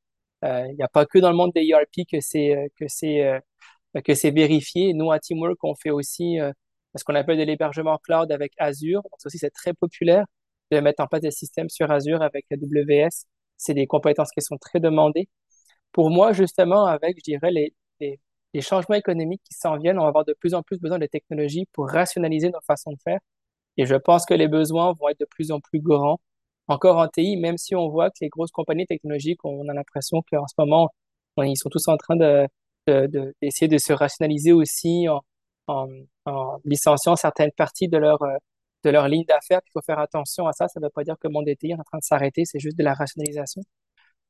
Euh, 0.43 0.67
il 0.69 0.75
n'y 0.75 0.83
a 0.83 0.87
pas 0.89 1.05
que 1.05 1.19
dans 1.19 1.29
le 1.29 1.35
monde 1.35 1.51
des 1.53 1.67
ERP 1.69 2.07
que 2.11 2.19
c'est 2.21 2.55
euh, 2.55 2.67
que 2.79 2.85
c'est 2.87 3.41
que 4.03 4.13
c'est 4.13 4.31
vérifié. 4.31 4.93
Nous, 4.93 5.11
à 5.11 5.19
Teamwork, 5.19 5.63
on 5.63 5.75
fait 5.75 5.91
aussi 5.91 6.37
ce 6.95 7.03
qu'on 7.03 7.15
appelle 7.15 7.37
de 7.37 7.43
l'hébergement 7.43 7.97
cloud 7.97 8.31
avec 8.31 8.53
Azure. 8.57 9.01
Donc, 9.03 9.13
aussi, 9.25 9.37
c'est 9.37 9.51
très 9.51 9.73
populaire 9.73 10.25
de 10.71 10.79
mettre 10.79 11.03
en 11.03 11.07
place 11.07 11.21
des 11.21 11.31
systèmes 11.31 11.69
sur 11.69 11.91
Azure 11.91 12.21
avec 12.21 12.45
AWS. 12.51 13.25
C'est 13.57 13.73
des 13.73 13.87
compétences 13.87 14.31
qui 14.31 14.41
sont 14.41 14.57
très 14.57 14.79
demandées. 14.79 15.29
Pour 15.91 16.09
moi, 16.11 16.33
justement, 16.33 16.85
avec, 16.85 17.17
je 17.17 17.23
dirais, 17.31 17.51
les, 17.51 17.73
les, 17.99 18.61
changements 18.61 18.95
économiques 18.95 19.41
qui 19.43 19.53
s'en 19.57 19.77
viennent, 19.77 19.99
on 19.99 20.03
va 20.03 20.09
avoir 20.09 20.25
de 20.25 20.33
plus 20.33 20.53
en 20.53 20.63
plus 20.63 20.79
besoin 20.79 20.99
de 20.99 21.05
technologies 21.07 21.65
pour 21.73 21.89
rationaliser 21.89 22.49
nos 22.49 22.61
façons 22.65 22.91
de 22.91 22.97
faire. 23.03 23.19
Et 23.77 23.85
je 23.85 23.95
pense 23.95 24.25
que 24.25 24.33
les 24.33 24.47
besoins 24.47 24.93
vont 24.99 25.09
être 25.09 25.19
de 25.19 25.25
plus 25.29 25.51
en 25.51 25.59
plus 25.59 25.81
grands. 25.81 26.19
Encore 26.67 26.97
en 26.97 27.07
TI, 27.07 27.37
même 27.37 27.57
si 27.57 27.75
on 27.75 27.89
voit 27.89 28.09
que 28.09 28.17
les 28.21 28.29
grosses 28.29 28.51
compagnies 28.51 28.87
technologiques, 28.87 29.43
on 29.43 29.67
a 29.69 29.73
l'impression 29.73 30.23
qu'en 30.31 30.47
ce 30.47 30.55
moment, 30.57 30.89
ils 31.37 31.57
sont 31.57 31.69
tous 31.69 31.87
en 31.89 31.97
train 31.97 32.15
de, 32.15 32.47
d'essayer 33.41 33.67
de, 33.67 33.77
se 33.77 33.93
rationaliser 33.93 34.53
aussi 34.53 35.07
en, 35.67 35.87
en, 36.25 36.59
licenciant 36.65 37.15
certaines 37.15 37.51
parties 37.51 37.87
de 37.87 37.97
leur, 37.97 38.19
de 38.85 38.89
leur 38.89 39.07
ligne 39.07 39.25
d'affaires. 39.25 39.61
Il 39.65 39.71
faut 39.73 39.81
faire 39.81 39.99
attention 39.99 40.47
à 40.47 40.53
ça. 40.53 40.67
Ça 40.67 40.79
ne 40.79 40.85
veut 40.85 40.91
pas 40.91 41.03
dire 41.03 41.15
que 41.19 41.27
le 41.27 41.33
monde 41.33 41.47
est 41.47 41.73
en 41.73 41.83
train 41.83 41.97
de 41.97 42.03
s'arrêter, 42.03 42.45
c'est 42.45 42.59
juste 42.59 42.77
de 42.77 42.83
la 42.83 42.93
rationalisation. 42.93 43.61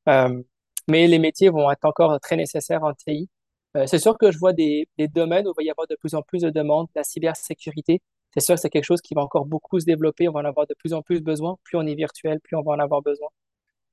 Euh, 0.08 0.42
mais 0.88 1.06
les 1.06 1.18
métiers 1.18 1.50
vont 1.50 1.70
être 1.70 1.84
encore 1.84 2.18
très 2.20 2.36
nécessaires 2.36 2.84
en 2.84 2.94
TI. 2.94 3.28
Euh, 3.76 3.86
c'est 3.86 3.98
sûr 3.98 4.16
que 4.18 4.30
je 4.32 4.38
vois 4.38 4.52
des, 4.52 4.88
des, 4.98 5.08
domaines 5.08 5.46
où 5.46 5.52
il 5.52 5.54
va 5.56 5.62
y 5.64 5.70
avoir 5.70 5.86
de 5.88 5.96
plus 5.96 6.14
en 6.14 6.22
plus 6.22 6.42
de 6.42 6.50
demandes. 6.50 6.88
La 6.94 7.04
cybersécurité, 7.04 8.02
c'est 8.32 8.40
sûr 8.40 8.54
que 8.54 8.60
c'est 8.60 8.70
quelque 8.70 8.84
chose 8.84 9.02
qui 9.02 9.14
va 9.14 9.22
encore 9.22 9.46
beaucoup 9.46 9.80
se 9.80 9.86
développer. 9.86 10.28
On 10.28 10.32
va 10.32 10.40
en 10.40 10.44
avoir 10.44 10.66
de 10.66 10.74
plus 10.74 10.92
en 10.94 11.02
plus 11.02 11.20
besoin. 11.20 11.56
Plus 11.64 11.76
on 11.78 11.86
est 11.86 11.94
virtuel, 11.94 12.40
plus 12.40 12.56
on 12.56 12.62
va 12.62 12.72
en 12.72 12.78
avoir 12.78 13.02
besoin. 13.02 13.28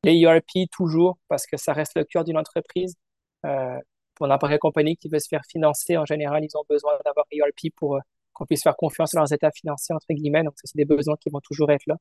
Les 0.04 0.20
ERP, 0.22 0.70
toujours, 0.72 1.18
parce 1.30 1.46
que 1.48 1.58
ça 1.58 1.74
reste 1.74 1.96
le 1.96 2.04
cœur 2.06 2.24
d'une 2.24 2.38
entreprise. 2.38 2.96
Euh, 3.46 3.78
pour 4.16 4.28
n'importe 4.28 4.52
quelle 4.52 4.60
compagnie 4.60 4.96
qui 4.98 5.10
veut 5.10 5.20
se 5.20 5.28
faire 5.28 5.42
financer, 5.50 5.98
en 5.98 6.06
général, 6.06 6.44
ils 6.44 6.58
ont 6.58 6.64
besoin 6.70 6.94
d'avoir 7.06 7.26
ERP 7.32 7.74
pour 7.76 7.96
euh, 7.96 8.00
qu'on 8.34 8.46
puisse 8.46 8.64
faire 8.64 8.76
confiance 8.76 9.12
dans 9.12 9.22
leurs 9.22 9.34
états 9.34 9.52
financiers, 9.52 9.96
entre 9.96 10.08
guillemets. 10.12 10.44
Donc, 10.44 10.54
c'est 10.64 10.76
des 10.76 10.86
besoins 10.86 11.16
qui 11.20 11.30
vont 11.30 11.42
toujours 11.42 11.72
être 11.72 11.86
là. 11.88 11.96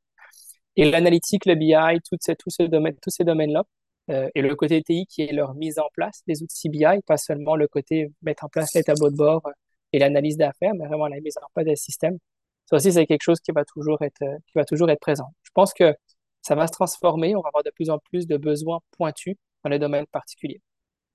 Et 0.76 0.90
l'analytique, 0.90 1.46
le 1.46 1.54
BI, 1.54 1.74
tout, 2.08 2.16
ces, 2.20 2.34
tout 2.36 2.50
ce 2.50 2.62
domaine, 2.64 2.96
tous 3.02 3.10
ces 3.10 3.24
domaines-là, 3.24 3.64
euh, 4.10 4.28
et 4.34 4.42
le 4.42 4.54
côté 4.56 4.82
TI 4.82 5.06
qui 5.06 5.22
est 5.22 5.32
leur 5.32 5.54
mise 5.54 5.78
en 5.78 5.88
place 5.94 6.22
des 6.26 6.42
outils 6.42 6.68
BI, 6.68 6.84
pas 7.06 7.16
seulement 7.16 7.56
le 7.56 7.68
côté 7.68 8.10
mettre 8.22 8.44
en 8.44 8.48
place 8.48 8.74
les 8.74 8.82
tableaux 8.82 9.10
de 9.10 9.16
bord 9.16 9.42
euh, 9.46 9.52
et 9.92 9.98
l'analyse 9.98 10.36
d'affaires, 10.36 10.72
mais 10.74 10.86
vraiment 10.86 11.06
la 11.06 11.20
mise 11.20 11.36
en 11.38 11.46
place 11.54 11.66
des 11.66 11.76
systèmes. 11.76 12.18
Ça 12.66 12.76
aussi, 12.76 12.92
c'est 12.92 13.06
quelque 13.06 13.22
chose 13.22 13.40
qui 13.40 13.52
va 13.52 13.64
toujours 13.64 14.02
être, 14.02 14.22
euh, 14.22 14.38
qui 14.46 14.52
va 14.56 14.64
toujours 14.64 14.90
être 14.90 15.00
présent. 15.00 15.26
Je 15.42 15.50
pense 15.54 15.72
que 15.74 15.94
ça 16.42 16.54
va 16.54 16.66
se 16.66 16.72
transformer. 16.72 17.36
On 17.36 17.40
va 17.40 17.48
avoir 17.48 17.64
de 17.64 17.70
plus 17.70 17.90
en 17.90 17.98
plus 17.98 18.26
de 18.26 18.36
besoins 18.36 18.80
pointus 18.92 19.36
dans 19.64 19.70
les 19.70 19.78
domaines 19.78 20.06
particuliers. 20.06 20.60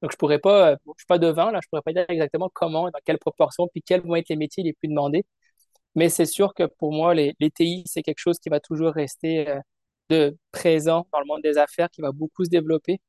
Donc, 0.01 0.11
je 0.11 0.17
pourrais 0.17 0.39
pas, 0.39 0.73
je 0.73 0.77
suis 0.97 1.05
pas 1.07 1.17
devant, 1.19 1.49
là, 1.51 1.59
je 1.63 1.67
pourrais 1.69 1.81
pas 1.81 1.93
dire 1.93 2.05
exactement 2.09 2.49
comment, 2.53 2.85
dans 2.85 2.99
quelle 3.05 3.17
proportion, 3.19 3.67
puis 3.69 3.81
quels 3.81 4.01
vont 4.01 4.15
être 4.15 4.29
les 4.29 4.35
métiers 4.35 4.63
les 4.63 4.73
plus 4.73 4.87
demandés. 4.89 5.25
Mais 5.95 6.09
c'est 6.09 6.25
sûr 6.25 6.53
que 6.53 6.63
pour 6.65 6.93
moi, 6.93 7.13
les, 7.15 7.35
les 7.39 7.51
TI, 7.51 7.83
c'est 7.87 8.03
quelque 8.03 8.19
chose 8.19 8.39
qui 8.39 8.49
va 8.49 8.59
toujours 8.59 8.93
rester 8.93 9.47
de 10.09 10.37
présent 10.51 11.07
dans 11.11 11.19
le 11.19 11.25
monde 11.25 11.41
des 11.43 11.57
affaires, 11.57 11.89
qui 11.89 12.01
va 12.01 12.11
beaucoup 12.11 12.45
se 12.45 12.49
développer 12.49 13.01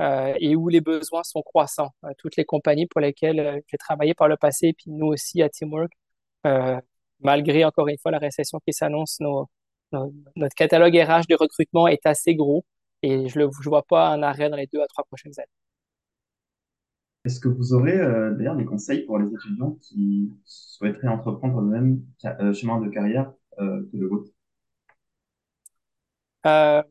euh, 0.00 0.34
et 0.40 0.56
où 0.56 0.68
les 0.68 0.80
besoins 0.80 1.24
sont 1.24 1.42
croissants. 1.42 1.90
Euh, 2.04 2.10
toutes 2.18 2.36
les 2.36 2.44
compagnies 2.44 2.86
pour 2.86 3.00
lesquelles 3.00 3.40
euh, 3.40 3.60
j'ai 3.68 3.78
travaillé 3.78 4.14
par 4.14 4.28
le 4.28 4.36
passé, 4.36 4.68
et 4.68 4.72
puis 4.72 4.90
nous 4.90 5.06
aussi 5.08 5.42
à 5.42 5.48
Teamwork, 5.48 5.92
euh, 6.46 6.80
malgré 7.20 7.64
encore 7.64 7.88
une 7.88 7.98
fois 7.98 8.10
la 8.12 8.18
récession 8.18 8.60
qui 8.66 8.72
s'annonce, 8.72 9.20
nos, 9.20 9.48
notre 9.92 10.54
catalogue 10.56 10.94
RH 10.96 11.26
de 11.28 11.36
recrutement 11.36 11.88
est 11.88 12.06
assez 12.06 12.34
gros 12.34 12.64
et 13.02 13.28
je 13.28 13.40
ne 13.40 13.46
vois 13.46 13.82
pas 13.84 14.08
un 14.08 14.22
arrêt 14.22 14.50
dans 14.50 14.56
les 14.56 14.66
deux 14.66 14.80
à 14.80 14.86
trois 14.86 15.04
prochaines 15.04 15.32
années. 15.38 15.48
Est-ce 17.24 17.40
que 17.40 17.48
vous 17.48 17.74
aurez 17.74 17.98
euh, 17.98 18.32
d'ailleurs 18.34 18.56
des 18.56 18.64
conseils 18.64 19.04
pour 19.04 19.18
les 19.18 19.26
étudiants 19.26 19.76
qui 19.82 20.32
souhaiteraient 20.44 21.08
entreprendre 21.08 21.60
le 21.60 21.66
même 21.68 22.02
euh, 22.24 22.52
chemin 22.52 22.80
de 22.80 22.88
carrière 22.88 23.32
euh, 23.58 23.82
que 23.90 23.96
le 23.96 24.06
vôtre? 24.08 24.30
Un, 26.44 26.84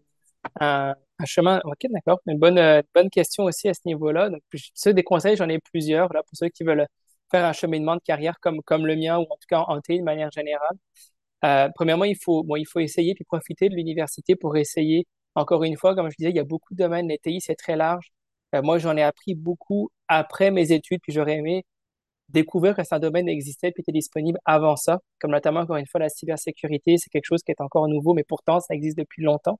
un, 0.60 0.96
chemin, 1.26 1.62
ok, 1.64 1.88
d'accord. 1.90 2.20
Une 2.28 2.38
bonne, 2.38 2.84
bonne 2.94 3.10
question 3.10 3.46
aussi 3.46 3.70
à 3.70 3.74
ce 3.74 3.82
niveau-là. 3.86 4.30
Donc, 4.30 4.42
des 4.86 5.04
conseils, 5.04 5.36
j'en 5.38 5.50
ai 5.50 5.60
plusieurs 5.60 6.12
là 6.14 6.22
pour 6.24 6.38
ceux 6.38 6.50
qui 6.50 6.64
veulent 6.64 6.86
faire 7.32 7.46
un 7.46 7.54
cheminement 7.54 7.96
de 7.96 8.02
carrière 8.02 8.40
comme 8.40 8.62
comme 8.64 8.86
le 8.86 8.96
mien 8.96 9.18
ou 9.18 9.24
en 9.24 9.36
tout 9.36 9.48
cas 9.50 9.62
en 9.68 9.82
TI 9.82 10.00
de 10.00 10.04
manière 10.04 10.30
générale. 10.32 10.78
Premièrement, 11.76 12.06
il 12.06 12.18
faut 12.18 12.44
bon, 12.44 12.56
il 12.58 12.66
faut 12.66 12.80
essayer 12.80 13.16
puis 13.16 13.24
profiter 13.26 13.70
de 13.70 13.76
l'université 13.76 14.36
pour 14.36 14.58
essayer. 14.58 15.08
Encore 15.36 15.64
une 15.64 15.78
fois, 15.78 15.96
comme 15.96 16.10
je 16.12 16.16
disais, 16.18 16.30
il 16.32 16.36
y 16.36 16.40
a 16.40 16.44
beaucoup 16.44 16.74
de 16.74 16.80
domaines. 16.80 17.08
Les 17.08 17.18
TI, 17.20 17.42
c'est 17.42 17.56
très 17.56 17.76
large. 17.76 18.12
Euh, 18.56 18.62
moi, 18.62 18.78
j'en 18.78 18.96
ai 18.98 19.04
appris 19.04 19.36
beaucoup 19.36 19.90
après 20.08 20.52
mes 20.52 20.72
études, 20.72 21.00
puis 21.02 21.14
j'aurais 21.14 21.36
aimé 21.38 21.66
découvrir 22.30 22.76
que 22.76 22.82
un 22.92 23.00
domaine 23.00 23.30
existait 23.30 23.72
puis 23.72 23.82
était 23.82 23.92
disponible 23.92 24.40
avant 24.46 24.76
ça, 24.76 25.00
comme 25.20 25.32
notamment, 25.32 25.62
encore 25.62 25.78
une 25.78 25.88
fois, 25.88 26.00
la 26.00 26.10
cybersécurité, 26.10 26.96
c'est 26.98 27.10
quelque 27.10 27.26
chose 27.26 27.42
qui 27.44 27.52
est 27.52 27.62
encore 27.62 27.88
nouveau, 27.88 28.14
mais 28.14 28.24
pourtant, 28.24 28.60
ça 28.60 28.74
existe 28.76 28.98
depuis 28.98 29.24
longtemps. 29.24 29.60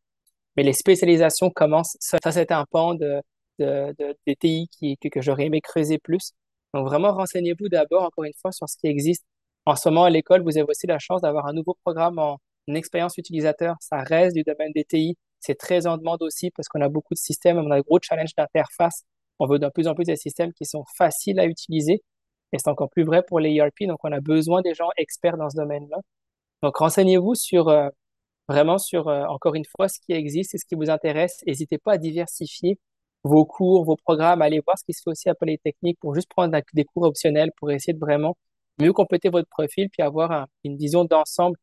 Mais 0.58 0.64
les 0.64 0.74
spécialisations 0.74 1.50
commencent, 1.52 1.98
ça, 2.00 2.18
ça 2.24 2.32
c'est 2.32 2.52
un 2.52 2.66
pan 2.70 2.96
de, 2.96 3.22
de, 3.60 3.94
de, 4.00 4.34
qui, 4.34 4.98
que, 4.98 5.22
j'aurais 5.22 5.46
aimé 5.46 5.62
creuser 5.62 5.98
plus. 6.00 6.32
Donc, 6.74 6.88
vraiment, 6.88 7.14
renseignez-vous 7.14 7.70
d'abord, 7.70 8.04
encore 8.04 8.26
une 8.26 8.34
fois, 8.42 8.52
sur 8.52 8.68
ce 8.70 8.78
qui 8.78 8.88
existe. 8.88 9.26
En 9.66 9.76
ce 9.76 9.90
moment, 9.90 10.06
à 10.06 10.10
l'école, 10.10 10.44
vous 10.44 10.58
avez 10.58 10.68
aussi 10.70 10.88
la 10.88 11.00
chance 11.00 11.22
d'avoir 11.22 11.48
un 11.48 11.54
nouveau 11.54 11.76
programme 11.84 12.20
en 12.20 12.38
expérience 12.68 13.18
utilisateur. 13.18 13.76
Ça 13.80 14.00
reste 14.02 14.36
du 14.36 14.44
domaine 14.44 14.72
des. 14.74 15.16
C'est 15.48 15.56
très 15.56 15.88
en 15.88 15.98
demande 15.98 16.22
aussi 16.24 16.52
parce 16.52 16.68
qu'on 16.68 16.82
a 16.82 16.90
beaucoup 16.90 17.14
de 17.14 17.20
systèmes, 17.20 17.58
on 17.58 17.72
a 17.72 17.78
de 17.78 17.82
gros 17.82 18.00
challenges 18.02 18.36
d'interface. 18.36 19.04
On 19.40 19.48
veut 19.48 19.60
de 19.60 19.70
plus 19.70 19.88
en 19.88 19.96
plus 19.96 20.04
des 20.04 20.18
systèmes 20.18 20.52
qui 20.52 20.66
sont 20.66 20.84
faciles 20.98 21.40
à 21.40 21.46
utiliser. 21.46 22.04
Et 22.54 22.58
c'est 22.60 22.70
encore 22.70 22.90
plus 22.90 23.04
vrai 23.06 23.24
pour 23.24 23.40
les 23.40 23.56
ERP. 23.56 23.88
Donc, 23.88 24.00
on 24.04 24.12
a 24.12 24.20
besoin 24.20 24.62
des 24.62 24.74
gens 24.74 24.90
experts 24.98 25.38
dans 25.38 25.50
ce 25.50 25.56
domaine-là. 25.56 26.00
Donc, 26.64 26.78
renseignez-vous 26.78 27.36
sur 27.36 27.70
euh, 27.70 27.90
vraiment 28.50 28.78
sur, 28.78 29.08
euh, 29.08 29.26
encore 29.28 29.56
une 29.56 29.66
fois, 29.66 29.88
ce 29.90 30.00
qui 30.02 30.14
existe 30.14 30.56
et 30.56 30.58
ce 30.58 30.66
qui 30.66 30.76
vous 30.76 30.90
intéresse. 30.90 31.42
N'hésitez 31.48 31.78
pas 31.78 31.94
à 31.94 31.98
diversifier 31.98 32.78
vos 33.24 33.46
cours, 33.46 33.86
vos 33.86 33.96
programmes. 33.96 34.42
Allez 34.42 34.62
voir 34.66 34.78
ce 34.78 34.84
qui 34.86 34.94
se 34.94 35.02
fait 35.04 35.12
aussi 35.12 35.30
à 35.30 35.36
Polytechnique 35.36 35.98
pour 36.02 36.14
juste 36.16 36.30
prendre 36.30 36.58
des 36.74 36.86
cours 36.86 37.04
optionnels 37.04 37.52
pour 37.58 37.72
essayer 37.72 37.94
de 37.94 38.00
vraiment 38.00 38.38
mieux 38.80 38.94
compléter 38.94 39.30
votre 39.30 39.50
profil 39.50 39.90
puis 39.90 40.02
avoir 40.04 40.48
une 40.66 40.78
vision 40.78 41.06
d'ensemble 41.06 41.58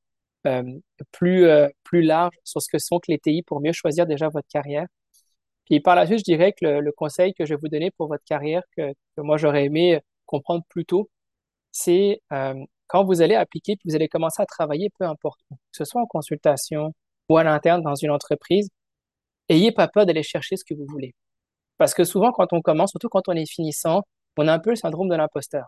plus, 1.13 1.47
euh, 1.47 1.69
plus 1.85 2.03
large 2.03 2.35
sur 2.45 2.61
ce 2.63 2.69
que 2.71 2.79
sont 2.79 3.01
les 3.09 3.19
TI 3.19 3.43
pour 3.43 3.61
mieux 3.61 3.73
choisir 3.73 4.07
déjà 4.07 4.29
votre 4.29 4.49
carrière. 4.49 4.87
Puis 5.67 5.81
par 5.81 5.97
la 5.97 6.07
suite, 6.07 6.19
je 6.21 6.25
dirais 6.25 6.53
que 6.53 6.67
le, 6.67 6.93
conseil 6.93 7.35
que 7.35 7.47
je 7.47 7.55
vais 7.55 7.61
vous 7.61 7.69
donner 7.69 7.91
pour 7.91 8.09
votre 8.09 8.25
carrière, 8.25 8.63
que, 8.77 8.93
moi 9.19 9.37
j'aurais 9.39 9.65
aimé 9.65 10.01
comprendre 10.27 10.65
plus 10.69 10.85
tôt, 10.85 11.11
c'est 11.73 12.21
euh, 12.33 12.55
quand 12.89 13.05
vous 13.05 13.23
allez 13.23 13.35
appliquer 13.35 13.77
puis 13.77 13.89
vous 13.91 13.97
allez 13.97 14.09
commencer 14.09 14.43
à 14.43 14.47
travailler, 14.47 14.91
peu 14.99 15.07
importe 15.07 15.41
que 15.51 15.57
ce 15.73 15.85
soit 15.85 16.01
en 16.03 16.07
consultation 16.07 16.93
ou 17.29 17.39
à 17.39 17.45
l'interne 17.45 17.83
dans 17.83 17.95
une 17.95 18.11
entreprise, 18.11 18.69
ayez 19.49 19.73
pas 19.73 19.89
peur 19.89 20.07
d'aller 20.07 20.23
chercher 20.23 20.57
ce 20.57 20.65
que 20.65 20.75
vous 20.75 20.87
voulez. 20.89 21.15
Parce 21.79 21.95
que 21.95 22.05
souvent, 22.05 22.33
quand 22.33 22.53
on 22.53 22.61
commence, 22.63 22.91
surtout 22.91 23.09
quand 23.09 23.29
on 23.29 23.33
est 23.33 23.51
finissant, 23.51 24.03
on 24.37 24.49
a 24.49 24.53
un 24.55 24.59
peu 24.59 24.71
le 24.71 24.77
syndrome 24.77 25.09
de 25.09 25.17
l'imposteur. 25.17 25.67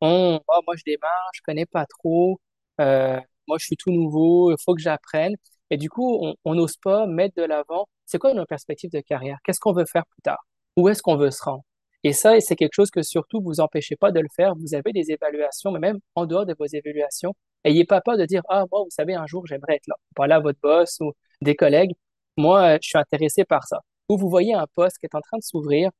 On, 0.00 0.40
oh, 0.48 0.60
moi, 0.66 0.76
je 0.76 0.82
démarre, 0.86 1.30
je 1.34 1.40
connais 1.44 1.66
pas 1.66 1.86
trop, 1.86 2.40
euh, 2.80 3.20
moi, 3.48 3.58
je 3.58 3.66
suis 3.66 3.76
tout 3.76 3.90
nouveau, 3.92 4.50
il 4.52 4.56
faut 4.64 4.74
que 4.74 4.80
j'apprenne. 4.82 5.34
Et 5.70 5.76
du 5.76 5.88
coup, 5.90 6.24
on 6.44 6.54
n'ose 6.54 6.76
pas 6.76 7.06
mettre 7.06 7.34
de 7.36 7.42
l'avant. 7.42 7.86
C'est 8.06 8.18
quoi 8.18 8.34
nos 8.34 8.46
perspectives 8.46 8.90
de 8.90 9.00
carrière? 9.00 9.38
Qu'est-ce 9.44 9.60
qu'on 9.60 9.72
veut 9.72 9.86
faire 9.86 10.06
plus 10.06 10.22
tard? 10.22 10.44
Où 10.76 10.88
est-ce 10.88 11.02
qu'on 11.02 11.16
veut 11.16 11.30
se 11.30 11.42
rendre? 11.42 11.64
Et 12.04 12.12
ça, 12.12 12.38
c'est 12.40 12.54
quelque 12.56 12.74
chose 12.74 12.90
que 12.90 13.02
surtout 13.02 13.40
vous 13.42 13.60
empêchez 13.60 13.96
pas 13.96 14.12
de 14.12 14.20
le 14.20 14.28
faire. 14.36 14.54
Vous 14.56 14.74
avez 14.74 14.92
des 14.92 15.10
évaluations, 15.10 15.72
mais 15.72 15.78
même 15.80 15.98
en 16.14 16.26
dehors 16.26 16.44
de 16.46 16.54
vos 16.58 16.66
évaluations, 16.66 17.32
ayez 17.64 17.84
pas 17.86 18.00
peur 18.02 18.18
de 18.18 18.26
dire, 18.26 18.42
ah, 18.50 18.64
moi, 18.70 18.82
vous 18.84 18.90
savez, 18.90 19.14
un 19.14 19.26
jour, 19.26 19.46
j'aimerais 19.46 19.76
être 19.76 19.86
là. 19.86 19.96
Parler 20.14 20.34
à 20.34 20.40
votre 20.40 20.58
boss 20.62 20.98
ou 21.00 21.12
des 21.40 21.56
collègues. 21.56 21.92
Moi, 22.36 22.76
je 22.82 22.88
suis 22.88 22.98
intéressé 22.98 23.44
par 23.44 23.64
ça. 23.66 23.80
Ou 24.10 24.18
vous 24.18 24.28
voyez 24.28 24.54
un 24.54 24.66
poste 24.74 24.98
qui 24.98 25.06
est 25.06 25.14
en 25.14 25.20
train 25.20 25.38
de 25.38 25.42
s'ouvrir. 25.42 25.90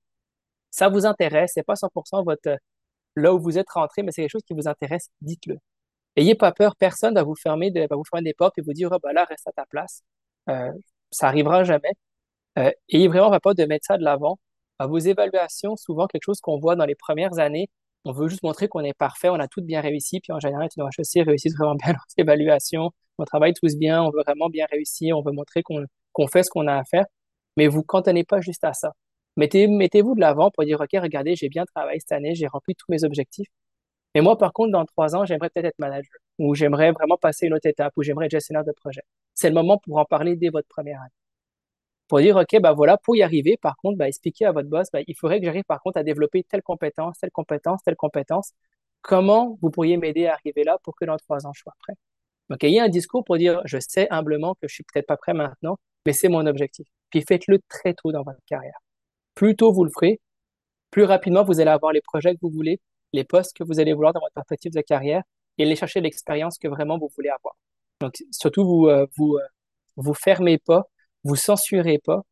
Ça 0.71 0.89
vous 0.89 1.07
intéresse. 1.07 1.53
C'est 1.55 1.63
pas 1.63 1.77
100% 1.77 2.23
votre, 2.25 2.59
là 3.17 3.35
où 3.35 3.41
vous 3.41 3.59
êtes 3.59 3.71
rentré, 3.71 4.03
mais 4.03 4.13
c'est 4.13 4.23
quelque 4.23 4.33
chose 4.33 4.45
qui 4.47 4.55
vous 4.55 4.69
intéresse. 4.69 5.09
Dites-le. 5.23 5.59
Ayez 6.17 6.35
pas 6.35 6.53
peur, 6.53 6.77
personne 6.77 7.15
va 7.15 7.23
vous 7.25 7.35
fermer, 7.35 7.71
va 7.71 7.97
vous 7.97 8.05
fermer 8.09 8.25
des 8.25 8.35
portes 8.35 8.57
et 8.59 8.63
vous 8.63 8.73
dire, 8.73 8.91
oh, 8.93 8.99
bah 9.03 9.13
là, 9.13 9.25
reste 9.25 9.47
à 9.49 9.53
ta 9.53 9.67
place. 9.67 10.03
Euh, 10.49 10.71
ça 11.11 11.29
arrivera 11.29 11.65
jamais. 11.65 11.93
Euh, 12.59 12.71
ayez 12.89 13.09
vraiment 13.09 13.31
pas 13.31 13.41
peur 13.41 13.55
de 13.55 13.65
mettre 13.65 13.87
ça 13.87 13.99
de 13.99 14.05
l'avant. 14.05 14.39
À 14.79 14.87
vos 14.87 14.99
évaluations, 14.99 15.77
souvent 15.77 16.07
quelque 16.07 16.25
chose 16.25 16.41
qu'on 16.41 16.59
voit 16.59 16.77
dans 16.77 16.87
les 16.87 16.95
premières 16.95 17.39
années, 17.39 17.69
on 18.05 18.13
veut 18.13 18.29
juste 18.29 18.43
montrer 18.43 18.69
qu'on 18.69 18.85
est 18.85 18.95
parfait, 18.95 19.29
on 19.31 19.41
a 19.41 19.49
tout 19.49 19.63
bien 19.63 19.81
réussi, 19.81 20.21
puis 20.21 20.33
en 20.33 20.41
général, 20.41 20.69
les 20.77 20.83
HEC 20.85 21.27
réussissent 21.27 21.57
vraiment 21.57 21.75
bien 21.83 21.93
leurs 21.93 22.07
évaluations, 22.19 22.91
on 23.19 23.25
travaille 23.25 23.55
tous 23.55 23.77
bien, 23.77 24.03
on 24.03 24.11
veut 24.11 24.23
vraiment 24.27 24.49
bien 24.51 24.67
réussir, 24.71 25.17
on 25.19 25.23
veut 25.23 25.33
montrer 25.33 25.63
qu'on 25.63 25.85
qu'on 26.13 26.29
fait 26.29 26.45
ce 26.45 26.51
qu'on 26.51 26.67
a 26.69 26.77
à 26.77 26.85
faire, 26.85 27.07
mais 27.57 27.67
vous 27.69 27.83
cantonnez 27.83 28.25
pas 28.25 28.41
juste 28.41 28.65
à 28.65 28.73
ça. 28.73 28.93
Mettez, 29.37 29.67
mettez-vous 29.67 30.15
de 30.15 30.21
l'avant 30.21 30.51
pour 30.51 30.65
dire, 30.65 30.81
OK, 30.81 30.91
regardez, 30.95 31.35
j'ai 31.37 31.49
bien 31.49 31.65
travaillé 31.67 32.01
cette 32.01 32.13
année, 32.13 32.35
j'ai 32.35 32.47
rempli 32.47 32.75
tous 32.77 32.87
mes 32.89 33.05
objectifs. 33.05 33.49
Mais 34.15 34.21
moi, 34.21 34.39
par 34.39 34.53
contre, 34.53 34.73
dans 34.73 34.85
trois 34.85 35.17
ans, 35.17 35.25
j'aimerais 35.25 35.51
peut-être 35.51 35.67
être 35.67 35.79
manager, 35.79 36.19
ou 36.39 36.55
j'aimerais 36.55 36.93
vraiment 36.93 37.17
passer 37.17 37.47
une 37.47 37.55
autre 37.55 37.67
étape, 37.67 37.93
ou 37.97 38.03
j'aimerais 38.03 38.27
être 38.27 38.33
gestionnaire 38.33 38.65
de 38.65 38.73
projet. 38.73 39.03
C'est 39.35 39.49
le 39.49 39.55
moment 39.55 39.79
pour 39.79 39.99
en 39.99 40.05
parler 40.05 40.37
dès 40.37 40.51
votre 40.51 40.69
première 40.69 41.01
année. 41.01 41.11
Pour 42.09 42.21
dire, 42.21 42.37
OK, 42.37 42.61
bah 42.61 42.73
voilà, 42.73 42.99
pour 42.99 43.17
y 43.17 43.23
arriver, 43.23 43.57
par 43.57 43.77
contre, 43.77 43.99
bah, 43.99 44.09
expliquer 44.09 44.45
à 44.47 44.53
votre 44.53 44.69
boss, 44.69 44.89
bah, 44.93 45.01
il 45.07 45.17
faudrait 45.17 45.41
que 45.41 45.47
j'arrive 45.47 45.65
par 45.65 45.81
contre 45.81 45.99
à 45.99 46.03
développer 46.03 46.45
telle 46.45 46.63
compétence, 46.63 47.19
telle 47.19 47.31
compétence, 47.31 47.83
telle 47.83 47.97
compétence. 47.97 48.53
Comment 49.03 49.59
vous 49.63 49.71
pourriez 49.71 49.97
m'aider 49.97 50.27
à 50.27 50.35
arriver 50.35 50.65
là 50.65 50.79
pour 50.83 50.95
que 50.97 51.05
dans 51.05 51.17
trois 51.17 51.47
ans, 51.47 51.53
je 51.55 51.63
sois 51.63 51.75
prêt? 51.81 51.95
Donc, 52.51 52.63
ayez 52.65 52.81
un 52.81 52.89
discours 52.89 53.25
pour 53.25 53.39
dire, 53.39 53.63
je 53.65 53.79
sais 53.81 54.07
humblement 54.11 54.55
que 54.55 54.69
je 54.69 54.75
suis 54.75 54.85
peut-être 54.85 55.07
pas 55.07 55.17
prêt 55.17 55.35
maintenant, 55.35 55.79
mais 56.07 56.13
c'est 56.13 56.29
mon 56.29 56.47
objectif. 56.47 56.87
Puis 57.11 57.23
faites-le 57.27 57.61
très 57.69 57.95
tôt 57.95 58.13
dans 58.13 58.23
votre 58.23 58.41
carrière. 58.47 58.79
Plus 59.35 59.57
tôt 59.57 59.73
vous 59.73 59.85
le 59.85 59.91
ferez, 59.91 60.21
plus 60.91 61.05
rapidement 61.05 61.45
vous 61.45 61.61
allez 61.61 61.71
avoir 61.71 61.93
les 61.93 62.03
projets 62.03 62.35
que 62.35 62.41
vous 62.43 62.51
voulez, 62.51 62.81
les 63.15 63.25
postes 63.25 63.57
que 63.57 63.65
vous 63.65 63.81
allez 63.81 63.95
vouloir 63.95 64.13
dans 64.13 64.21
votre 64.21 64.35
perspective 64.35 64.73
de 64.73 64.81
carrière 64.83 65.23
et 65.59 65.65
aller 65.65 65.77
chercher 65.77 66.01
l'expérience 66.01 66.59
que 66.59 66.69
vraiment 66.69 66.99
vous 66.99 67.11
voulez 67.17 67.31
avoir. 67.31 67.57
Donc, 68.01 68.15
surtout, 68.31 68.65
vous, 68.65 68.89
euh, 68.89 69.07
vous, 69.17 69.37
euh, 69.37 69.47
vous 69.97 70.15
fermez 70.15 70.59
pas, 70.59 70.85
vous 71.23 71.37
censurez 71.37 71.99
pas. 72.05 72.23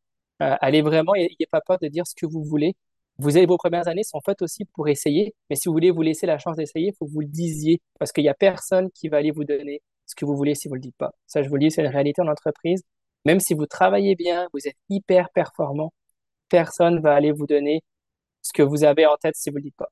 Euh, 0.41 0.55
allez 0.61 0.81
vraiment, 0.81 1.13
n'ayez 1.13 1.47
pas 1.49 1.61
peur 1.61 1.77
de 1.81 1.87
dire 1.87 2.05
ce 2.05 2.13
que 2.15 2.25
vous 2.25 2.43
voulez. 2.43 2.75
Vous 3.17 3.37
avez 3.37 3.45
vos 3.45 3.57
premières 3.57 3.87
années 3.87 4.03
sont 4.03 4.19
faites 4.25 4.41
aussi 4.41 4.65
pour 4.65 4.87
essayer, 4.89 5.35
mais 5.49 5.55
si 5.55 5.69
vous 5.69 5.73
voulez 5.73 5.91
vous 5.91 6.01
laisser 6.01 6.25
la 6.25 6.39
chance 6.39 6.57
d'essayer, 6.57 6.87
il 6.89 6.95
faut 6.97 7.05
que 7.05 7.11
vous 7.11 7.21
le 7.21 7.27
disiez 7.27 7.79
parce 7.99 8.11
qu'il 8.11 8.23
n'y 8.23 8.29
a 8.29 8.33
personne 8.33 8.89
qui 8.91 9.07
va 9.07 9.17
aller 9.17 9.31
vous 9.31 9.43
donner 9.45 9.81
ce 10.07 10.15
que 10.15 10.25
vous 10.25 10.35
voulez 10.35 10.55
si 10.55 10.67
vous 10.67 10.75
le 10.75 10.81
dites 10.81 10.97
pas. 10.97 11.11
Ça, 11.27 11.41
je 11.43 11.49
vous 11.49 11.55
le 11.55 11.61
dis, 11.61 11.71
c'est 11.71 11.83
une 11.83 11.91
réalité 11.91 12.21
en 12.21 12.27
entreprise. 12.27 12.83
Même 13.25 13.39
si 13.39 13.53
vous 13.53 13.67
travaillez 13.67 14.15
bien, 14.15 14.47
vous 14.53 14.67
êtes 14.67 14.75
hyper 14.89 15.29
performant, 15.31 15.93
personne 16.49 16.99
va 17.01 17.13
aller 17.15 17.31
vous 17.31 17.47
donner 17.47 17.81
ce 18.41 18.51
que 18.53 18.63
vous 18.63 18.83
avez 18.83 19.05
en 19.05 19.15
tête 19.17 19.35
si 19.35 19.49
vous 19.49 19.57
le 19.57 19.63
dites 19.63 19.75
pas. 19.77 19.89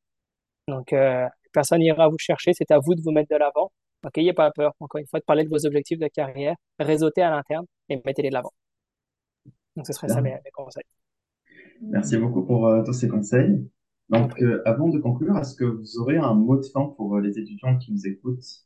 Donc, 0.71 0.93
euh, 0.93 1.27
personne 1.51 1.79
n'ira 1.79 2.07
vous 2.07 2.17
chercher, 2.17 2.53
c'est 2.53 2.71
à 2.71 2.79
vous 2.79 2.95
de 2.95 3.01
vous 3.01 3.12
mettre 3.12 3.29
de 3.29 3.36
l'avant. 3.36 3.71
Donc, 4.03 4.15
n'ayez 4.15 4.31
pas 4.31 4.51
peur, 4.51 4.73
encore 4.79 4.99
une 4.99 5.07
fois, 5.07 5.19
de 5.19 5.25
parler 5.25 5.43
de 5.43 5.49
vos 5.49 5.65
objectifs 5.65 5.99
de 5.99 6.07
carrière, 6.07 6.55
réseautez 6.79 7.21
à 7.21 7.29
l'interne 7.29 7.65
et 7.89 8.01
mettez-les 8.05 8.29
de 8.29 8.34
l'avant. 8.36 8.53
Donc, 9.75 9.86
ce 9.86 9.91
serait 9.91 10.07
ça 10.07 10.21
mes, 10.21 10.31
mes 10.31 10.51
conseils. 10.53 10.86
Merci 11.81 12.17
beaucoup 12.17 12.43
pour 12.43 12.67
euh, 12.67 12.84
tous 12.84 12.93
ces 12.93 13.10
conseils. 13.10 13.69
Donc, 14.07 14.41
euh, 14.41 14.62
avant 14.65 14.88
de 14.88 14.97
conclure, 14.97 15.38
est-ce 15.38 15.55
que 15.55 15.65
vous 15.65 15.99
aurez 15.99 16.17
un 16.17 16.34
mot 16.34 16.55
de 16.55 16.63
fin 16.63 16.86
pour 16.95 17.19
les 17.19 17.38
étudiants 17.38 17.77
qui 17.77 17.91
nous 17.91 18.07
écoutent? 18.07 18.65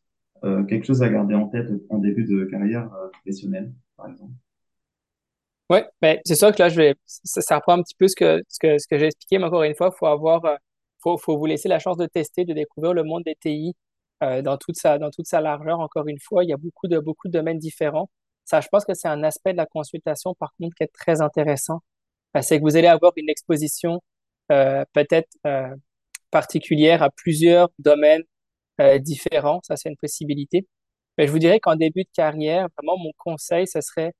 Quelque 0.70 0.86
chose 0.86 1.02
à 1.02 1.10
garder 1.10 1.34
en 1.34 1.48
tête 1.48 1.72
en 1.90 1.98
début 1.98 2.24
de 2.24 2.46
carrière 2.46 2.88
professionnelle, 3.14 3.74
par 3.98 4.08
exemple? 4.12 4.34
Ouais, 5.72 5.84
ben, 6.00 6.20
c'est 6.24 6.36
sûr 6.36 6.54
que 6.54 6.60
là, 6.60 6.70
je 6.70 6.76
vais, 6.76 6.96
ça, 7.06 7.42
ça 7.42 7.56
reprend 7.56 7.80
un 7.80 7.82
petit 7.82 7.96
peu 7.98 8.08
ce 8.08 8.16
que, 8.16 8.44
ce 8.48 8.60
que, 8.60 8.78
ce 8.78 8.86
que 8.88 9.00
j'ai 9.00 9.08
expliqué, 9.08 9.40
mais 9.40 9.46
encore 9.46 9.64
une 9.64 9.74
fois, 9.74 9.90
faut 9.90 10.06
avoir, 10.06 10.46
faut, 11.06 11.18
faut 11.18 11.38
vous 11.38 11.46
laisser 11.46 11.70
la 11.70 11.80
chance 11.80 11.98
de 11.98 12.08
tester, 12.08 12.46
de 12.46 12.54
découvrir 12.54 12.94
le 12.94 13.04
monde 13.04 13.24
des 13.26 13.36
TI 13.36 13.76
euh, 14.24 14.42
dans 14.42 14.58
toute 14.58 14.76
sa, 14.78 14.98
largeur. 15.42 15.80
Encore 15.80 16.08
une 16.08 16.20
fois, 16.20 16.44
il 16.44 16.50
y 16.50 16.54
a 16.54 16.58
beaucoup 16.58 16.88
de, 16.88 17.02
domaines 17.26 17.60
différents. 17.60 18.10
Ça, 18.46 18.62
je 18.62 18.68
pense 18.70 18.86
que 18.86 18.94
c'est 18.94 19.08
un 19.08 19.24
aspect 19.24 19.52
de 19.54 19.58
la 19.58 19.66
consultation, 19.66 20.36
par 20.36 20.54
contre, 20.60 20.76
qui 20.76 20.84
est 20.84 20.94
très 20.94 21.22
intéressant. 21.22 21.82
Euh, 22.38 22.42
c'est 22.42 22.60
que 22.60 22.64
vous 22.64 22.78
allez 22.78 22.88
avoir 22.88 23.14
une 23.18 23.30
exposition 23.30 24.02
euh, 24.52 24.86
peut-être 24.94 25.30
particulière 26.32 27.04
à 27.04 27.10
plusieurs 27.10 27.70
domaines 27.80 28.24
différents. 29.00 29.62
Ça, 29.64 29.78
c'est 29.78 29.90
une 29.90 29.98
possibilité. 29.98 30.68
Mais 31.18 31.28
je 31.28 31.32
vous 31.32 31.40
dirais 31.40 31.60
qu'en 31.60 31.76
début 31.76 32.04
de 32.04 32.10
carrière, 32.14 32.68
vraiment, 32.78 32.98
mon 32.98 33.12
conseil, 33.18 33.68
ce 33.68 33.82
serait, 33.82 34.14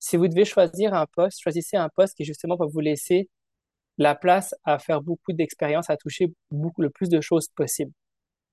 si 0.00 0.16
vous 0.16 0.28
devez 0.28 0.44
choisir 0.44 0.94
un 0.94 1.06
poste, 1.06 1.40
choisissez 1.40 1.76
un 1.76 1.88
poste 1.90 2.16
qui 2.16 2.24
justement 2.24 2.56
va 2.56 2.66
vous 2.66 2.80
laisser 2.80 3.28
la 4.00 4.14
place 4.14 4.54
à 4.64 4.78
faire 4.78 5.02
beaucoup 5.02 5.34
d'expérience, 5.34 5.90
à 5.90 5.96
toucher 5.96 6.32
le 6.50 6.90
plus 6.90 7.10
de 7.10 7.20
choses 7.20 7.48
possible. 7.54 7.92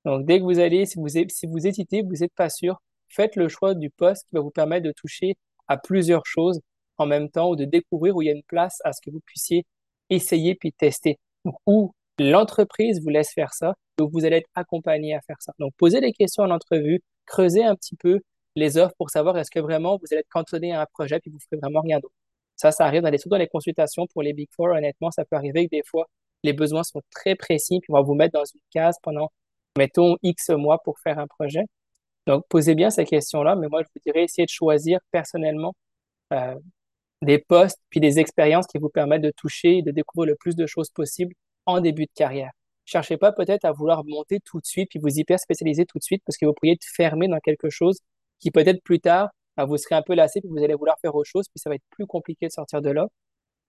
Donc, 0.04 0.26
dès 0.26 0.40
que 0.40 0.44
vous 0.44 0.60
allez, 0.60 0.86
si 0.86 1.00
vous, 1.00 1.08
si 1.08 1.48
vous 1.48 1.66
hésitez, 1.66 2.02
vous 2.04 2.18
n'êtes 2.20 2.34
pas 2.36 2.50
sûr, 2.50 2.82
faites 3.08 3.38
le 3.38 3.48
choix 3.48 3.74
du 3.74 3.90
poste 3.90 4.26
qui 4.28 4.36
va 4.36 4.42
vous 4.42 4.52
permettre 4.52 4.86
de 4.86 4.92
toucher 4.92 5.36
à 5.70 5.78
plusieurs 5.78 6.26
choses 6.26 6.60
en 6.98 7.06
même 7.06 7.30
temps 7.30 7.50
ou 7.50 7.56
de 7.56 7.64
découvrir 7.64 8.16
où 8.18 8.22
il 8.22 8.26
y 8.26 8.30
a 8.30 8.34
une 8.34 8.44
place 8.44 8.80
à 8.84 8.92
ce 8.92 9.00
que 9.02 9.10
vous 9.10 9.22
puissiez 9.26 9.66
essayer 10.10 10.56
puis 10.56 10.74
tester. 10.74 11.18
Donc, 11.46 11.56
où 11.66 11.94
l'entreprise 12.20 13.02
vous 13.02 13.10
laisse 13.10 13.32
faire 13.34 13.54
ça, 13.54 13.74
donc 13.98 14.12
vous 14.12 14.26
allez 14.26 14.38
être 14.38 14.50
accompagné 14.54 15.16
à 15.16 15.22
faire 15.22 15.38
ça. 15.40 15.54
Donc, 15.60 15.72
posez 15.78 16.02
des 16.02 16.12
questions 16.12 16.44
en 16.44 16.52
entrevue, 16.52 17.00
creusez 17.26 17.64
un 17.64 17.76
petit 17.76 17.96
peu 17.96 18.20
les 18.58 18.78
offres 18.78 18.96
pour 18.98 19.12
savoir 19.12 19.38
est-ce 19.38 19.52
que 19.52 19.60
vraiment 19.62 19.98
vous 19.98 20.08
allez 20.12 20.20
être 20.20 20.30
cantonné 20.30 20.74
à 20.74 20.82
un 20.82 20.86
projet 20.92 21.20
puis 21.22 21.32
vous 21.32 21.40
ferez 21.40 21.58
vraiment 21.62 21.82
rien 21.82 22.00
d'autre. 22.00 22.14
Ça, 22.58 22.72
ça 22.72 22.86
arrive 22.86 23.04
dans 23.04 23.10
les, 23.10 23.18
surtout 23.18 23.38
dans 23.38 23.48
consultations 23.48 24.08
pour 24.08 24.24
les 24.24 24.34
Big 24.34 24.50
Four. 24.56 24.70
Honnêtement, 24.70 25.12
ça 25.12 25.26
peut 25.26 25.38
arriver 25.38 25.66
que 25.68 25.72
des 25.72 25.84
fois, 25.86 26.08
les 26.44 26.54
besoins 26.54 26.84
sont 26.84 27.02
très 27.12 27.36
précis 27.36 27.80
puis 27.82 27.92
on 27.92 27.96
va 27.96 28.02
vous 28.02 28.16
mettre 28.16 28.34
dans 28.34 28.46
une 28.46 28.62
case 28.72 28.98
pendant, 29.04 29.32
mettons, 29.78 30.18
X 30.24 30.50
mois 30.50 30.80
pour 30.84 31.00
faire 31.00 31.20
un 31.20 31.28
projet. 31.28 31.64
Donc, 32.28 32.46
posez 32.50 32.76
bien 32.76 32.90
ces 32.90 33.06
questions-là, 33.06 33.56
mais 33.56 33.68
moi, 33.70 33.84
je 33.84 33.88
vous 33.96 34.02
dirais, 34.06 34.26
essayez 34.26 34.46
de 34.46 34.52
choisir 34.52 35.00
personnellement 35.12 35.74
euh, 36.34 36.56
des 37.22 37.40
postes 37.40 37.80
puis 37.90 38.00
des 38.00 38.20
expériences 38.20 38.68
qui 38.68 38.78
vous 38.80 38.90
permettent 38.90 39.22
de 39.24 39.32
toucher 39.36 39.78
et 39.80 39.82
de 39.82 39.92
découvrir 39.92 40.32
le 40.32 40.36
plus 40.36 40.56
de 40.56 40.66
choses 40.68 40.90
possibles 40.90 41.34
en 41.66 41.82
début 41.82 42.06
de 42.06 42.12
carrière. 42.16 42.52
Cherchez 42.86 43.18
pas 43.18 43.32
peut-être 43.32 43.66
à 43.66 43.72
vouloir 43.72 44.04
monter 44.06 44.40
tout 44.46 44.60
de 44.60 44.66
suite 44.66 44.90
puis 44.90 45.00
vous 45.00 45.20
hyper 45.20 45.40
spécialiser 45.40 45.86
tout 45.86 45.98
de 46.00 46.04
suite 46.04 46.24
parce 46.26 46.38
que 46.38 46.46
vous 46.46 46.54
pourriez 46.54 46.74
être 46.74 46.86
fermé 46.86 47.28
dans 47.28 47.40
quelque 47.40 47.70
chose 47.70 48.00
qui 48.40 48.52
peut-être 48.52 48.82
plus 48.84 49.00
tard, 49.00 49.30
vous 49.66 49.78
serez 49.78 49.96
un 49.96 50.02
peu 50.02 50.16
lassé 50.16 50.42
puis 50.42 50.50
vous 50.50 50.64
allez 50.64 50.76
vouloir 50.76 50.98
faire 51.02 51.16
autre 51.16 51.30
chose 51.30 51.48
puis 51.48 51.60
ça 51.60 51.70
va 51.70 51.76
être 51.76 51.86
plus 51.92 52.06
compliqué 52.06 52.48
de 52.48 52.52
sortir 52.52 52.82
de 52.82 52.90
là. 52.90 53.08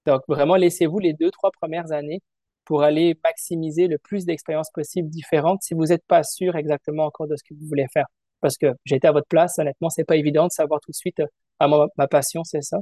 Donc 0.07 0.23
vraiment, 0.29 0.57
laissez-vous 0.57 0.99
les 0.99 1.13
deux, 1.15 1.31
trois 1.31 1.51
premières 1.51 1.93
années 1.93 2.21
pour 2.65 2.83
aller 2.83 3.19
maximiser 3.25 3.89
le 3.89 3.99
plus 3.99 4.27
d'expériences 4.27 4.71
possibles 4.71 5.09
différentes 5.09 5.63
si 5.63 5.75
vous 5.75 5.87
n'êtes 5.87 6.05
pas 6.07 6.23
sûr 6.23 6.57
exactement 6.57 7.07
encore 7.07 7.27
de 7.27 7.37
ce 7.37 7.43
que 7.43 7.55
vous 7.55 7.67
voulez 7.67 7.87
faire. 7.93 8.07
Parce 8.41 8.57
que 8.59 8.67
été 8.91 9.09
à 9.09 9.13
votre 9.13 9.27
place, 9.27 9.59
honnêtement, 9.59 9.91
c'est 9.91 10.05
pas 10.05 10.17
évident 10.17 10.47
de 10.47 10.53
savoir 10.53 10.81
tout 10.81 10.91
de 10.91 10.97
suite, 10.97 11.23
ah, 11.61 11.69
moi, 11.69 11.89
ma 11.97 12.07
passion, 12.07 12.45
c'est 12.45 12.63
ça. 12.63 12.79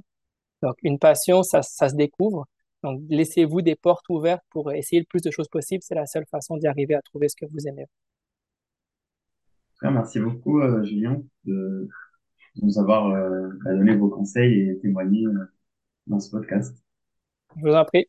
Donc, 0.62 0.74
une 0.82 0.98
passion, 0.98 1.42
ça, 1.42 1.62
ça 1.62 1.88
se 1.88 1.94
découvre. 1.94 2.46
Donc, 2.82 3.00
laissez-vous 3.08 3.62
des 3.62 3.76
portes 3.76 4.08
ouvertes 4.08 4.42
pour 4.50 4.72
essayer 4.72 5.00
le 5.00 5.06
plus 5.06 5.22
de 5.22 5.30
choses 5.30 5.48
possibles. 5.48 5.82
C'est 5.82 5.94
la 5.94 6.06
seule 6.06 6.26
façon 6.30 6.56
d'y 6.56 6.66
arriver 6.66 6.94
à 6.94 7.02
trouver 7.02 7.28
ce 7.28 7.36
que 7.36 7.46
vous 7.50 7.66
aimez. 7.66 7.86
Merci 9.82 10.20
beaucoup, 10.20 10.60
euh, 10.60 10.82
Julien, 10.82 11.22
de 12.56 12.66
nous 12.66 12.78
avoir 12.78 13.06
euh, 13.08 13.48
donné 13.64 13.94
vos 13.94 14.08
conseils 14.08 14.70
et 14.70 14.78
témoigné 14.78 15.26
euh, 15.26 15.44
dans 16.06 16.20
ce 16.20 16.30
podcast. 16.30 16.76
Je 17.56 17.62
vous 17.62 17.74
en 17.74 17.84
prie. 17.84 18.06